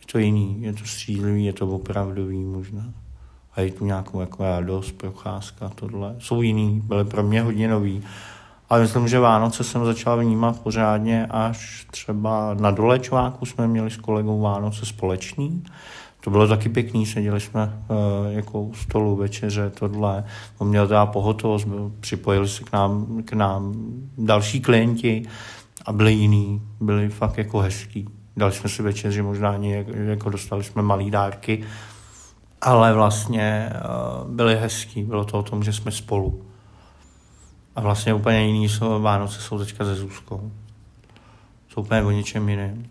Je 0.00 0.06
to 0.12 0.18
jiný, 0.18 0.56
je 0.60 0.72
to 0.72 0.84
střízlivý, 0.84 1.44
je 1.44 1.52
to 1.52 1.66
opravdový 1.66 2.44
možná. 2.44 2.84
A 3.54 3.60
je 3.60 3.70
tu 3.70 3.84
nějakou 3.84 4.20
jako 4.20 4.42
radost, 4.42 4.92
procházka, 4.92 5.68
tohle. 5.74 6.16
Jsou 6.18 6.42
jiný, 6.42 6.80
byly 6.84 7.04
pro 7.04 7.22
mě 7.22 7.42
hodně 7.42 7.68
nový. 7.68 8.02
Ale 8.68 8.80
myslím, 8.80 9.08
že 9.08 9.18
Vánoce 9.18 9.64
jsem 9.64 9.84
začal 9.84 10.20
vnímat 10.20 10.60
pořádně 10.60 11.26
až 11.30 11.86
třeba 11.90 12.54
na 12.54 12.70
dolečváku 12.70 13.46
jsme 13.46 13.68
měli 13.68 13.90
s 13.90 13.96
kolegou 13.96 14.40
Vánoce 14.40 14.86
společný. 14.86 15.62
To 16.20 16.30
bylo 16.30 16.48
taky 16.48 16.68
pěkný, 16.68 17.06
seděli 17.06 17.40
jsme 17.40 17.62
uh, 17.88 17.96
jako 18.32 18.62
u 18.62 18.74
stolu 18.74 19.16
večeře, 19.16 19.70
tohle. 19.70 20.24
On 20.58 20.68
měl 20.68 20.88
teda 20.88 21.06
pohotovost, 21.06 21.68
připojili 22.00 22.48
se 22.48 22.64
k 22.64 22.72
nám, 22.72 23.22
k 23.24 23.32
nám 23.32 23.74
další 24.18 24.60
klienti 24.60 25.22
a 25.86 25.92
byli 25.92 26.12
jiný, 26.12 26.62
byli 26.80 27.08
fakt 27.08 27.38
jako 27.38 27.58
hezký. 27.58 28.08
Dali 28.36 28.52
jsme 28.52 28.68
si 28.68 28.82
večeři, 28.82 29.22
možná 29.22 29.50
ani 29.50 29.84
jako 29.92 30.30
dostali 30.30 30.64
jsme 30.64 30.82
malý 30.82 31.10
dárky, 31.10 31.64
ale 32.60 32.94
vlastně 32.94 33.72
uh, 33.72 34.30
byli 34.30 34.56
hezký. 34.56 35.02
Bylo 35.02 35.24
to 35.24 35.38
o 35.38 35.42
tom, 35.42 35.62
že 35.62 35.72
jsme 35.72 35.90
spolu. 35.90 36.47
A 37.78 37.80
vlastně 37.80 38.14
úplně 38.14 38.46
jiný 38.46 38.68
jsou 38.68 39.02
Vánoce 39.02 39.40
jsou 39.40 39.58
teďka 39.58 39.84
se 39.84 39.94
Zuzkou. 39.94 40.50
Jsou 41.68 41.80
úplně 41.80 42.02
o 42.02 42.10
něčem 42.10 42.48
jiném. 42.48 42.86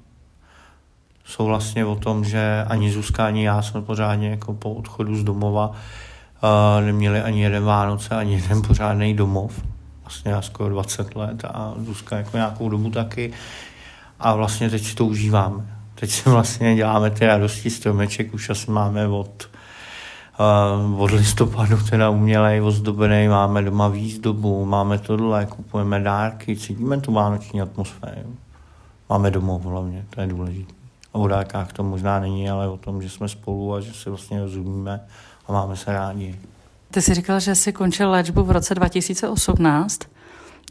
Jsou 1.26 1.46
vlastně 1.46 1.86
o 1.86 1.96
tom, 1.96 2.24
že 2.24 2.66
ani 2.68 2.92
Zuzka, 2.92 3.28
ani 3.28 3.46
já 3.46 3.62
jsme 3.62 3.82
pořádně 3.82 4.30
jako 4.30 4.54
po 4.54 4.74
odchodu 4.74 5.16
z 5.16 5.24
domova 5.24 5.68
uh, 5.68 6.86
neměli 6.86 7.22
ani 7.22 7.44
jeden 7.44 7.64
Vánoce, 7.64 8.16
ani 8.16 8.34
jeden 8.34 8.62
pořádný 8.62 9.14
domov. 9.14 9.62
Vlastně 10.02 10.32
já 10.32 10.42
skoro 10.42 10.70
20 10.70 11.16
let 11.16 11.46
a 11.46 11.74
Zuzka 11.78 12.18
jako 12.18 12.38
nějakou 12.38 12.70
dobu 12.70 12.90
taky. 12.90 13.34
A 14.20 14.36
vlastně 14.36 14.70
teď 14.70 14.84
si 14.84 14.96
to 14.96 15.06
užíváme. 15.06 15.78
Teď 15.96 16.10
si 16.10 16.30
vlastně 16.30 16.76
děláme 16.76 17.10
ty 17.10 17.26
radosti 17.26 17.70
stromeček, 17.70 18.34
už 18.34 18.50
asi 18.50 18.72
máme 18.72 19.08
od 19.08 19.50
od 20.98 21.12
listopadu 21.12 21.78
teda 21.90 22.10
umělej, 22.10 22.62
ozdobený, 22.62 23.28
máme 23.28 23.62
doma 23.62 23.88
výzdobu, 23.88 24.66
máme 24.66 24.98
tohle, 24.98 25.46
kupujeme 25.46 26.00
dárky, 26.00 26.56
cítíme 26.56 27.02
tu 27.02 27.14
vánoční 27.14 27.62
atmosféru. 27.62 28.36
Máme 29.10 29.32
domov 29.32 29.66
hlavně, 29.66 30.06
to 30.10 30.22
je 30.22 30.28
důležité. 30.28 30.74
O 31.12 31.28
dárkách 31.28 31.74
to 31.74 31.84
možná 31.84 32.20
není, 32.20 32.50
ale 32.50 32.70
o 32.70 32.78
tom, 32.78 33.02
že 33.02 33.10
jsme 33.10 33.28
spolu 33.30 33.74
a 33.74 33.82
že 33.82 33.94
si 33.94 34.10
vlastně 34.10 34.42
rozumíme 34.42 35.02
a 35.48 35.52
máme 35.52 35.76
se 35.76 35.94
rádi. 35.94 36.36
Ty 36.92 37.02
jsi 37.02 37.14
říkal, 37.14 37.40
že 37.40 37.56
jsi 37.56 37.74
končil 37.74 38.12
léčbu 38.12 38.44
v 38.44 38.52
roce 38.52 38.76
2018, 38.76 40.00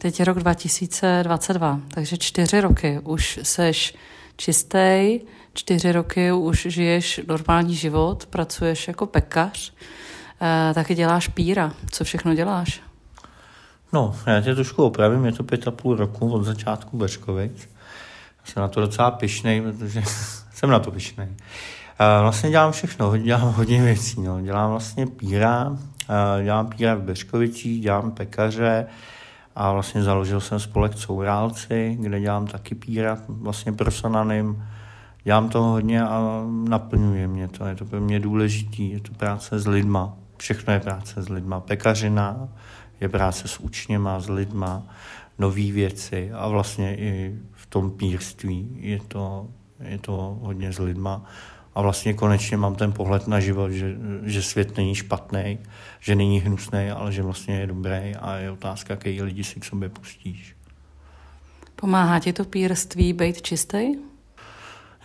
teď 0.01 0.19
je 0.19 0.25
rok 0.25 0.39
2022, 0.39 1.79
takže 1.89 2.17
čtyři 2.17 2.61
roky 2.61 2.99
už 3.03 3.39
seš 3.43 3.95
čistý, 4.37 5.19
čtyři 5.57 5.91
roky 5.91 6.31
už 6.31 6.67
žiješ 6.69 7.21
normální 7.27 7.75
život, 7.75 8.25
pracuješ 8.25 8.87
jako 8.87 9.05
pekař, 9.05 9.73
eh, 10.41 10.73
taky 10.73 10.95
děláš 10.95 11.27
píra. 11.27 11.73
Co 11.91 12.03
všechno 12.03 12.33
děláš? 12.33 12.81
No, 13.93 14.15
já 14.27 14.41
tě 14.41 14.55
trošku 14.55 14.83
opravím, 14.83 15.25
je 15.25 15.31
to 15.31 15.43
pět 15.43 15.67
a 15.67 15.71
půl 15.71 15.95
roku 15.95 16.31
od 16.31 16.43
začátku 16.43 16.97
Bečkovic. 16.97 17.69
Jsem 18.43 18.61
na 18.61 18.67
to 18.67 18.81
docela 18.81 19.11
pišnej, 19.11 19.61
protože 19.61 20.01
jsem 20.53 20.69
na 20.69 20.79
to 20.79 20.91
pišnej. 20.91 21.27
Eh, 21.99 22.21
vlastně 22.21 22.49
dělám 22.49 22.71
všechno, 22.71 23.17
dělám 23.17 23.53
hodně 23.53 23.81
věcí. 23.81 24.21
No. 24.21 24.41
Dělám 24.41 24.69
vlastně 24.71 25.07
píra, 25.07 25.77
eh, 26.09 26.43
dělám 26.43 26.67
píra 26.67 26.95
v 26.95 27.01
Bečkovicích, 27.01 27.81
dělám 27.81 28.11
pekaře 28.11 28.85
a 29.55 29.71
vlastně 29.71 30.03
založil 30.03 30.41
jsem 30.41 30.59
spolek 30.59 30.95
Courálci, 30.95 31.97
kde 31.99 32.19
dělám 32.19 32.47
taky 32.47 32.75
píra 32.75 33.17
vlastně 33.27 33.73
pro 33.73 33.91
Sananym 33.91 34.63
dělám 35.27 35.49
to 35.49 35.63
hodně 35.63 36.03
a 36.03 36.43
naplňuje 36.47 37.27
mě 37.27 37.47
to. 37.47 37.65
Je 37.65 37.75
to 37.75 37.85
pro 37.85 38.01
mě 38.01 38.19
důležitý, 38.19 38.91
je 38.91 38.99
to 38.99 39.13
práce 39.13 39.59
s 39.59 39.67
lidma. 39.67 40.17
Všechno 40.37 40.73
je 40.73 40.79
práce 40.79 41.21
s 41.21 41.29
lidma. 41.29 41.59
Pekařina 41.59 42.49
je 43.01 43.09
práce 43.09 43.47
s 43.47 43.59
učněma, 43.59 44.19
s 44.19 44.29
lidma, 44.29 44.83
nové 45.39 45.71
věci 45.71 46.31
a 46.33 46.47
vlastně 46.47 46.95
i 46.97 47.35
v 47.51 47.65
tom 47.65 47.91
pírství 47.91 48.77
je 48.79 48.99
to, 49.07 49.47
je 49.79 49.97
to 49.97 50.37
hodně 50.41 50.73
s 50.73 50.79
lidma. 50.79 51.25
A 51.75 51.81
vlastně 51.81 52.13
konečně 52.13 52.57
mám 52.57 52.75
ten 52.75 52.91
pohled 52.91 53.27
na 53.27 53.39
život, 53.39 53.71
že, 53.71 53.95
že 54.23 54.41
svět 54.41 54.77
není 54.77 54.95
špatný, 54.95 55.59
že 55.99 56.15
není 56.15 56.39
hnusný, 56.39 56.89
ale 56.89 57.11
že 57.11 57.23
vlastně 57.23 57.59
je 57.59 57.67
dobrý 57.67 58.15
a 58.15 58.35
je 58.35 58.51
otázka, 58.51 58.93
jaký 58.93 59.21
lidi 59.21 59.43
si 59.43 59.59
k 59.59 59.65
sobě 59.65 59.89
pustíš. 59.89 60.55
Pomáhá 61.75 62.19
ti 62.19 62.33
to 62.33 62.45
pírství 62.45 63.13
být 63.13 63.41
čistý? 63.41 64.06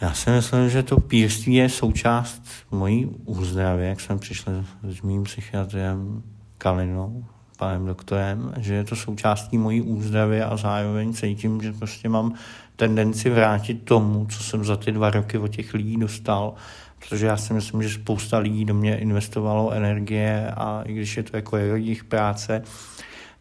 Já 0.02 0.12
si 0.12 0.30
myslím, 0.30 0.70
že 0.70 0.82
to 0.82 1.00
pírství 1.00 1.54
je 1.54 1.68
součást 1.68 2.42
mojí 2.70 3.06
úzdravy, 3.24 3.86
jak 3.86 4.00
jsem 4.00 4.18
přišel 4.18 4.64
s 4.82 5.02
mým 5.02 5.24
psychiatrem 5.24 6.22
Kalinou, 6.58 7.24
panem 7.56 7.86
doktorem, 7.86 8.54
že 8.58 8.74
je 8.74 8.84
to 8.84 8.96
součástí 8.96 9.58
mojí 9.58 9.80
úzdravy 9.82 10.42
a 10.42 10.56
zároveň 10.56 11.14
cítím, 11.14 11.62
že 11.62 11.72
prostě 11.72 12.08
mám 12.08 12.34
tendenci 12.76 13.30
vrátit 13.30 13.74
tomu, 13.74 14.26
co 14.26 14.42
jsem 14.42 14.64
za 14.64 14.76
ty 14.76 14.92
dva 14.92 15.10
roky 15.10 15.38
od 15.38 15.48
těch 15.48 15.74
lidí 15.74 15.96
dostal, 15.96 16.54
protože 16.98 17.26
já 17.26 17.36
si 17.36 17.54
myslím, 17.54 17.82
že 17.82 17.90
spousta 17.90 18.38
lidí 18.38 18.64
do 18.64 18.74
mě 18.74 18.98
investovalo 18.98 19.70
energie 19.70 20.52
a 20.56 20.82
i 20.86 20.92
když 20.92 21.16
je 21.16 21.22
to 21.22 21.36
jako 21.36 21.56
jejich 21.56 22.04
práce, 22.04 22.62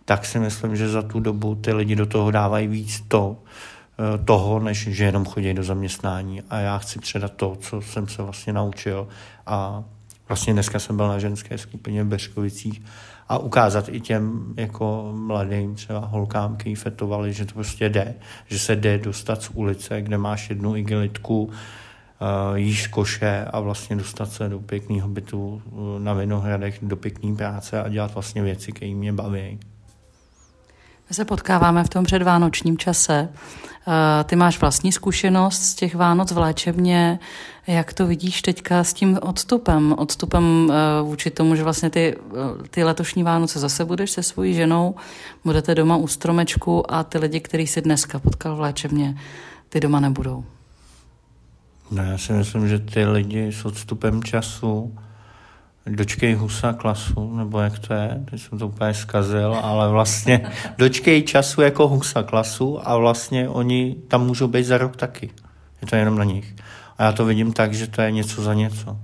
tak 0.05 0.25
si 0.25 0.39
myslím, 0.39 0.75
že 0.75 0.89
za 0.89 1.01
tu 1.01 1.19
dobu 1.19 1.55
ty 1.55 1.73
lidi 1.73 1.95
do 1.95 2.05
toho 2.05 2.31
dávají 2.31 2.67
víc 2.67 3.03
to, 3.07 3.37
toho, 4.25 4.59
než 4.59 4.87
že 4.91 5.03
jenom 5.03 5.25
chodí 5.25 5.53
do 5.53 5.63
zaměstnání. 5.63 6.41
A 6.49 6.59
já 6.59 6.77
chci 6.77 6.99
předat 6.99 7.33
to, 7.33 7.55
co 7.55 7.81
jsem 7.81 8.07
se 8.07 8.23
vlastně 8.23 8.53
naučil. 8.53 9.07
A 9.45 9.83
vlastně 10.27 10.53
dneska 10.53 10.79
jsem 10.79 10.97
byl 10.97 11.07
na 11.07 11.19
ženské 11.19 11.57
skupině 11.57 12.03
v 12.03 12.07
Beškovicích 12.07 12.81
a 13.31 13.37
ukázat 13.37 13.89
i 13.89 13.99
těm 13.99 14.53
jako 14.57 15.11
mladým 15.15 15.75
třeba 15.75 15.99
holkám, 15.99 16.55
kteří 16.55 16.75
fetovali, 16.75 17.33
že 17.33 17.45
to 17.45 17.53
prostě 17.53 17.89
jde, 17.89 18.15
že 18.47 18.59
se 18.59 18.75
jde 18.75 18.97
dostat 18.97 19.43
z 19.43 19.49
ulice, 19.49 20.01
kde 20.01 20.17
máš 20.17 20.49
jednu 20.49 20.75
igelitku, 20.75 21.43
uh, 21.43 21.51
jíš 22.55 22.87
koše 22.87 23.45
a 23.53 23.59
vlastně 23.59 23.95
dostat 23.95 24.31
se 24.31 24.49
do 24.49 24.59
pěkného 24.59 25.09
bytu 25.09 25.61
uh, 25.65 25.99
na 25.99 26.13
Vinohradech, 26.13 26.79
do 26.81 26.95
pěkné 26.95 27.35
práce 27.35 27.83
a 27.83 27.89
dělat 27.89 28.13
vlastně 28.13 28.41
věci, 28.41 28.71
které 28.71 28.95
mě 28.95 29.13
baví. 29.13 29.59
My 31.11 31.15
se 31.15 31.25
potkáváme 31.25 31.83
v 31.83 31.89
tom 31.89 32.03
předvánočním 32.03 32.77
čase. 32.77 33.29
Eh, 33.87 34.23
ty 34.23 34.35
máš 34.35 34.61
vlastní 34.61 34.91
zkušenost 34.91 35.61
z 35.61 35.75
těch 35.75 35.95
Vánoc 35.95 36.31
v 36.31 36.37
léčebně. 36.37 37.19
Jak 37.67 37.93
to 37.93 38.07
vidíš 38.07 38.41
teďka 38.41 38.83
s 38.83 38.93
tím 38.93 39.19
odstupem? 39.21 39.95
Odstupem 39.97 40.71
eh, 40.71 41.01
vůči 41.03 41.29
tomu, 41.29 41.55
že 41.55 41.63
vlastně 41.63 41.89
ty, 41.89 42.15
eh, 42.15 42.67
ty 42.69 42.83
letošní 42.83 43.23
Vánoce 43.23 43.59
zase 43.59 43.85
budeš 43.85 44.11
se 44.11 44.23
svojí 44.23 44.53
ženou, 44.53 44.95
budete 45.43 45.75
doma 45.75 45.95
u 45.95 46.07
stromečku 46.07 46.93
a 46.93 47.03
ty 47.03 47.17
lidi, 47.17 47.39
který 47.39 47.67
si 47.67 47.81
dneska 47.81 48.19
potkal 48.19 48.55
v 48.55 48.59
léčebně, 48.59 49.17
ty 49.69 49.79
doma 49.79 49.99
nebudou. 49.99 50.45
No, 51.91 52.03
já 52.03 52.17
si 52.17 52.33
myslím, 52.33 52.67
že 52.67 52.79
ty 52.79 53.05
lidi 53.05 53.47
s 53.47 53.65
odstupem 53.65 54.23
času 54.23 54.97
dočkej 55.85 56.33
husa 56.33 56.73
klasu, 56.73 57.35
nebo 57.35 57.59
jak 57.59 57.79
to 57.79 57.93
je, 57.93 58.21
teď 58.31 58.41
jsem 58.41 58.59
to 58.59 58.67
úplně 58.67 58.93
zkazil, 58.93 59.55
ale 59.61 59.89
vlastně 59.89 60.51
dočkej 60.77 61.23
času 61.23 61.61
jako 61.61 61.87
husa 61.87 62.23
klasu 62.23 62.89
a 62.89 62.97
vlastně 62.97 63.49
oni 63.49 63.95
tam 64.07 64.25
můžou 64.25 64.47
být 64.47 64.63
za 64.63 64.77
rok 64.77 64.95
taky. 64.95 65.29
Je 65.81 65.87
to 65.87 65.95
jenom 65.95 66.17
na 66.17 66.23
nich. 66.23 66.55
A 66.97 67.03
já 67.03 67.11
to 67.11 67.25
vidím 67.25 67.53
tak, 67.53 67.73
že 67.73 67.87
to 67.87 68.01
je 68.01 68.11
něco 68.11 68.41
za 68.41 68.53
něco. 68.53 68.97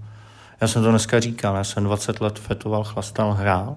Já 0.62 0.68
jsem 0.68 0.84
to 0.84 0.90
dneska 0.90 1.20
říkal, 1.20 1.56
já 1.56 1.63
jsem 1.63 1.84
20 1.84 2.22
let 2.22 2.40
fetoval, 2.40 2.84
chlastal, 2.84 3.34
hrál 3.34 3.76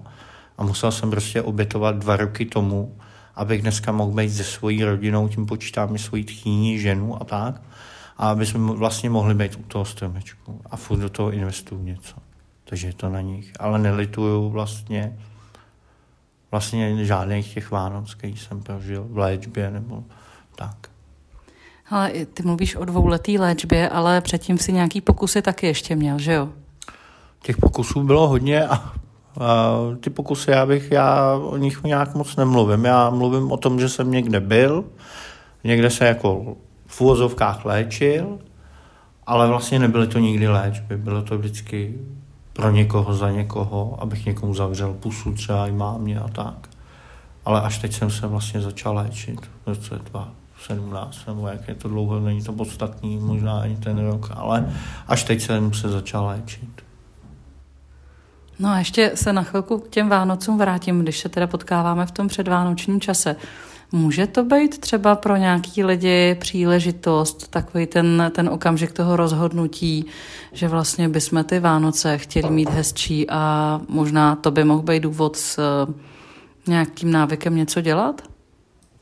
a 0.57 0.63
musel 0.63 0.91
jsem 0.91 1.11
prostě 1.11 1.41
obětovat 1.41 1.95
dva 1.95 2.15
roky 2.15 2.45
tomu, 2.45 2.97
abych 3.35 3.61
dneska 3.61 3.91
mohl 3.91 4.11
být 4.11 4.29
se 4.29 4.43
svojí 4.43 4.83
rodinou, 4.83 5.27
tím 5.27 5.45
počítám 5.45 5.95
i 5.95 5.99
svoji 5.99 6.23
tchýní, 6.23 6.79
ženu 6.79 7.21
a 7.21 7.25
tak, 7.25 7.61
a 8.17 8.29
aby 8.29 8.45
jsme 8.45 8.73
vlastně 8.73 9.09
mohli 9.09 9.33
být 9.33 9.55
u 9.55 9.63
toho 9.63 9.85
stromečku 9.85 10.61
a 10.71 10.77
furt 10.77 10.99
do 10.99 11.09
toho 11.09 11.31
investuju 11.31 11.83
něco 11.83 12.30
takže 12.71 12.87
je 12.87 12.93
to 12.93 13.09
na 13.09 13.21
nich. 13.21 13.51
Ale 13.59 13.79
nelituju 13.79 14.49
vlastně 14.49 15.17
vlastně 16.51 17.05
žádných 17.05 17.53
těch 17.53 17.71
Vánoc, 17.71 18.13
který 18.13 18.37
jsem 18.37 18.63
prožil 18.63 19.07
v 19.09 19.17
léčbě 19.17 19.71
nebo 19.71 20.03
tak. 20.55 20.75
Ale 21.89 22.11
ty 22.11 22.43
mluvíš 22.43 22.75
o 22.75 22.85
dvouletý 22.85 23.39
léčbě, 23.39 23.89
ale 23.89 24.21
předtím 24.21 24.57
si 24.57 24.73
nějaký 24.73 25.01
pokusy 25.01 25.41
taky 25.41 25.67
ještě 25.67 25.95
měl, 25.95 26.19
že 26.19 26.33
jo? 26.33 26.49
Těch 27.41 27.57
pokusů 27.57 28.03
bylo 28.03 28.27
hodně 28.27 28.67
a, 28.67 28.75
a 28.75 28.93
ty 29.99 30.09
pokusy, 30.09 30.51
já 30.51 30.65
bych, 30.65 30.91
já 30.91 31.35
o 31.35 31.57
nich 31.57 31.83
nějak 31.83 32.15
moc 32.15 32.35
nemluvím. 32.35 32.85
Já 32.85 33.09
mluvím 33.09 33.51
o 33.51 33.57
tom, 33.57 33.79
že 33.79 33.89
jsem 33.89 34.11
někde 34.11 34.39
byl, 34.39 34.85
někde 35.63 35.89
se 35.89 36.05
jako 36.05 36.55
v 36.87 37.01
úvozovkách 37.01 37.65
léčil, 37.65 38.39
ale 39.27 39.47
vlastně 39.47 39.79
nebyly 39.79 40.07
to 40.07 40.19
nikdy 40.19 40.47
léčby, 40.47 40.97
bylo 40.97 41.21
to 41.21 41.37
vždycky 41.37 41.99
pro 42.53 42.71
někoho, 42.71 43.13
za 43.13 43.31
někoho, 43.31 43.97
abych 44.01 44.25
někomu 44.25 44.53
zavřel 44.53 44.93
pusu 44.93 45.33
třeba 45.33 45.67
i 45.67 45.71
mámě 45.71 46.19
a 46.19 46.27
tak. 46.27 46.69
Ale 47.45 47.61
až 47.61 47.77
teď 47.77 47.93
jsem 47.93 48.09
se 48.09 48.27
vlastně 48.27 48.61
začal 48.61 48.95
léčit 48.95 49.39
v 49.41 49.67
roce 49.67 49.99
17, 50.67 51.17
nebo 51.27 51.47
jak 51.47 51.67
je 51.67 51.75
to 51.75 51.87
dlouho, 51.87 52.19
není 52.19 52.43
to 52.43 52.53
podstatný, 52.53 53.17
možná 53.17 53.59
ani 53.59 53.77
ten 53.77 53.97
rok, 53.97 54.31
ale 54.35 54.73
až 55.07 55.23
teď 55.23 55.41
jsem 55.41 55.73
se 55.73 55.89
začal 55.89 56.25
léčit. 56.25 56.81
No 58.59 58.69
a 58.69 58.79
ještě 58.79 59.11
se 59.15 59.33
na 59.33 59.43
chvilku 59.43 59.79
k 59.79 59.89
těm 59.89 60.09
Vánocům 60.09 60.57
vrátím, 60.57 61.01
když 61.01 61.19
se 61.19 61.29
teda 61.29 61.47
potkáváme 61.47 62.05
v 62.05 62.11
tom 62.11 62.27
předvánočním 62.27 63.01
čase. 63.01 63.35
Může 63.91 64.27
to 64.27 64.43
být 64.43 64.79
třeba 64.79 65.15
pro 65.15 65.35
nějaký 65.35 65.83
lidi 65.83 66.35
příležitost, 66.39 67.47
takový 67.47 67.85
ten, 67.85 68.31
ten 68.35 68.49
okamžik 68.49 68.91
toho 68.91 69.15
rozhodnutí, 69.15 70.05
že 70.53 70.67
vlastně 70.67 71.09
bychom 71.09 71.43
ty 71.43 71.59
Vánoce 71.59 72.17
chtěli 72.17 72.49
mít 72.49 72.69
hezčí 72.69 73.29
a 73.29 73.81
možná 73.89 74.35
to 74.35 74.51
by 74.51 74.63
mohl 74.63 74.81
být 74.81 75.03
důvod 75.03 75.35
s 75.35 75.59
eh, 75.59 75.93
nějakým 76.67 77.11
návykem 77.11 77.55
něco 77.55 77.81
dělat? 77.81 78.21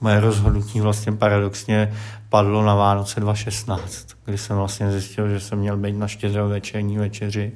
Moje 0.02 0.20
rozhodnutí 0.20 0.82
vlastně 0.82 1.12
paradoxně 1.12 1.94
padlo 2.30 2.64
na 2.64 2.76
Vánoce 2.76 3.20
2016, 3.20 4.08
kdy 4.26 4.38
jsem 4.38 4.58
vlastně 4.58 4.92
zjistil, 4.92 5.30
že 5.30 5.40
jsem 5.40 5.60
měl 5.60 5.78
být 5.78 5.96
na 5.96 6.08
večerní 6.48 6.98
večeři 6.98 7.52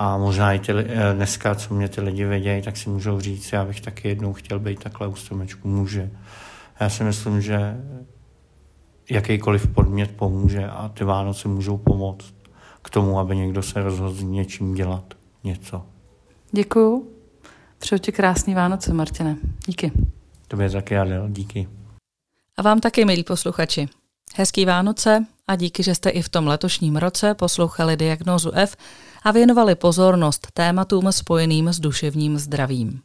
a 0.00 0.18
možná 0.18 0.52
i 0.52 0.58
ty, 0.58 0.72
eh, 0.72 1.14
dneska, 1.14 1.54
co 1.54 1.74
mě 1.74 1.88
ty 1.88 2.00
lidi 2.00 2.24
vědějí, 2.24 2.62
tak 2.62 2.76
si 2.76 2.90
můžou 2.90 3.20
říct, 3.20 3.52
já 3.52 3.64
bych 3.64 3.80
taky 3.80 4.08
jednou 4.08 4.32
chtěl 4.32 4.58
být 4.58 4.82
takhle 4.82 5.08
u 5.08 5.14
stromečku. 5.14 5.68
Může. 5.68 6.10
Já 6.80 6.88
si 6.90 7.04
myslím, 7.04 7.42
že 7.42 7.76
jakýkoliv 9.10 9.66
podmět 9.66 10.16
pomůže 10.16 10.66
a 10.66 10.88
ty 10.88 11.04
Vánoce 11.04 11.48
můžou 11.48 11.76
pomoct 11.76 12.34
k 12.82 12.90
tomu, 12.90 13.18
aby 13.18 13.36
někdo 13.36 13.62
se 13.62 13.82
rozhodl 13.82 14.22
něčím 14.22 14.74
dělat 14.74 15.14
něco. 15.44 15.86
Děkuju. 16.52 17.10
Přeju 17.78 17.98
ti 17.98 18.12
krásný 18.12 18.54
Vánoce, 18.54 18.94
Martine. 18.94 19.36
Díky. 19.66 19.92
Tobě 20.48 20.70
taky, 20.70 20.98
Adel. 20.98 21.28
Díky. 21.28 21.68
A 22.56 22.62
vám 22.62 22.80
taky, 22.80 23.04
milí 23.04 23.24
posluchači. 23.24 23.88
Hezký 24.36 24.64
Vánoce 24.64 25.26
a 25.50 25.56
díky, 25.56 25.82
že 25.82 25.94
jste 25.94 26.10
i 26.10 26.22
v 26.22 26.28
tom 26.28 26.46
letošním 26.46 26.96
roce 26.96 27.34
poslouchali 27.34 27.96
Diagnózu 27.96 28.50
F 28.54 28.76
a 29.22 29.30
věnovali 29.30 29.74
pozornost 29.74 30.46
tématům 30.54 31.12
spojeným 31.12 31.68
s 31.68 31.80
duševním 31.80 32.38
zdravím. 32.38 33.00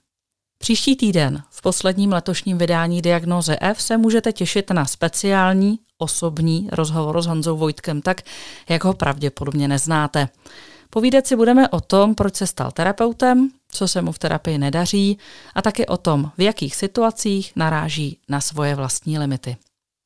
Příští 0.58 0.96
týden 0.96 1.44
v 1.50 1.62
posledním 1.62 2.12
letošním 2.12 2.58
vydání 2.58 3.02
Diagnoze 3.02 3.58
F 3.62 3.82
se 3.82 3.98
můžete 3.98 4.34
těšit 4.34 4.72
na 4.72 4.86
speciální 4.86 5.80
osobní 5.98 6.70
rozhovor 6.72 7.22
s 7.22 7.26
Honzou 7.26 7.58
Vojtkem 7.58 8.02
tak, 8.02 8.22
jak 8.70 8.84
ho 8.84 8.94
pravděpodobně 8.94 9.68
neznáte. 9.68 10.30
Povídat 10.90 11.28
si 11.28 11.36
budeme 11.36 11.70
o 11.70 11.82
tom, 11.82 12.16
proč 12.16 12.36
se 12.36 12.48
stal 12.48 12.72
terapeutem, 12.72 13.50
co 13.72 13.88
se 13.88 14.02
mu 14.02 14.12
v 14.12 14.20
terapii 14.20 14.58
nedaří 14.58 15.18
a 15.56 15.62
taky 15.62 15.86
o 15.86 15.98
tom, 15.98 16.32
v 16.38 16.42
jakých 16.42 16.76
situacích 16.76 17.52
naráží 17.56 18.20
na 18.30 18.42
svoje 18.42 18.76
vlastní 18.76 19.20
limity. 19.20 19.58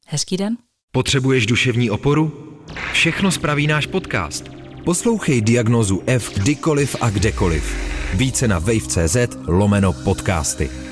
Hezký 0.07 0.37
den. 0.37 0.57
Potřebuješ 0.91 1.45
duševní 1.45 1.89
oporu? 1.89 2.55
Všechno 2.91 3.31
spraví 3.31 3.67
náš 3.67 3.85
podcast. 3.85 4.43
Poslouchej 4.85 5.41
diagnozu 5.41 6.03
F 6.07 6.39
kdykoliv 6.39 6.95
a 7.01 7.09
kdekoliv. 7.09 7.75
Více 8.13 8.47
na 8.47 8.59
wave.cz 8.59 9.17
lomeno 9.47 9.93
podcasty. 9.93 10.88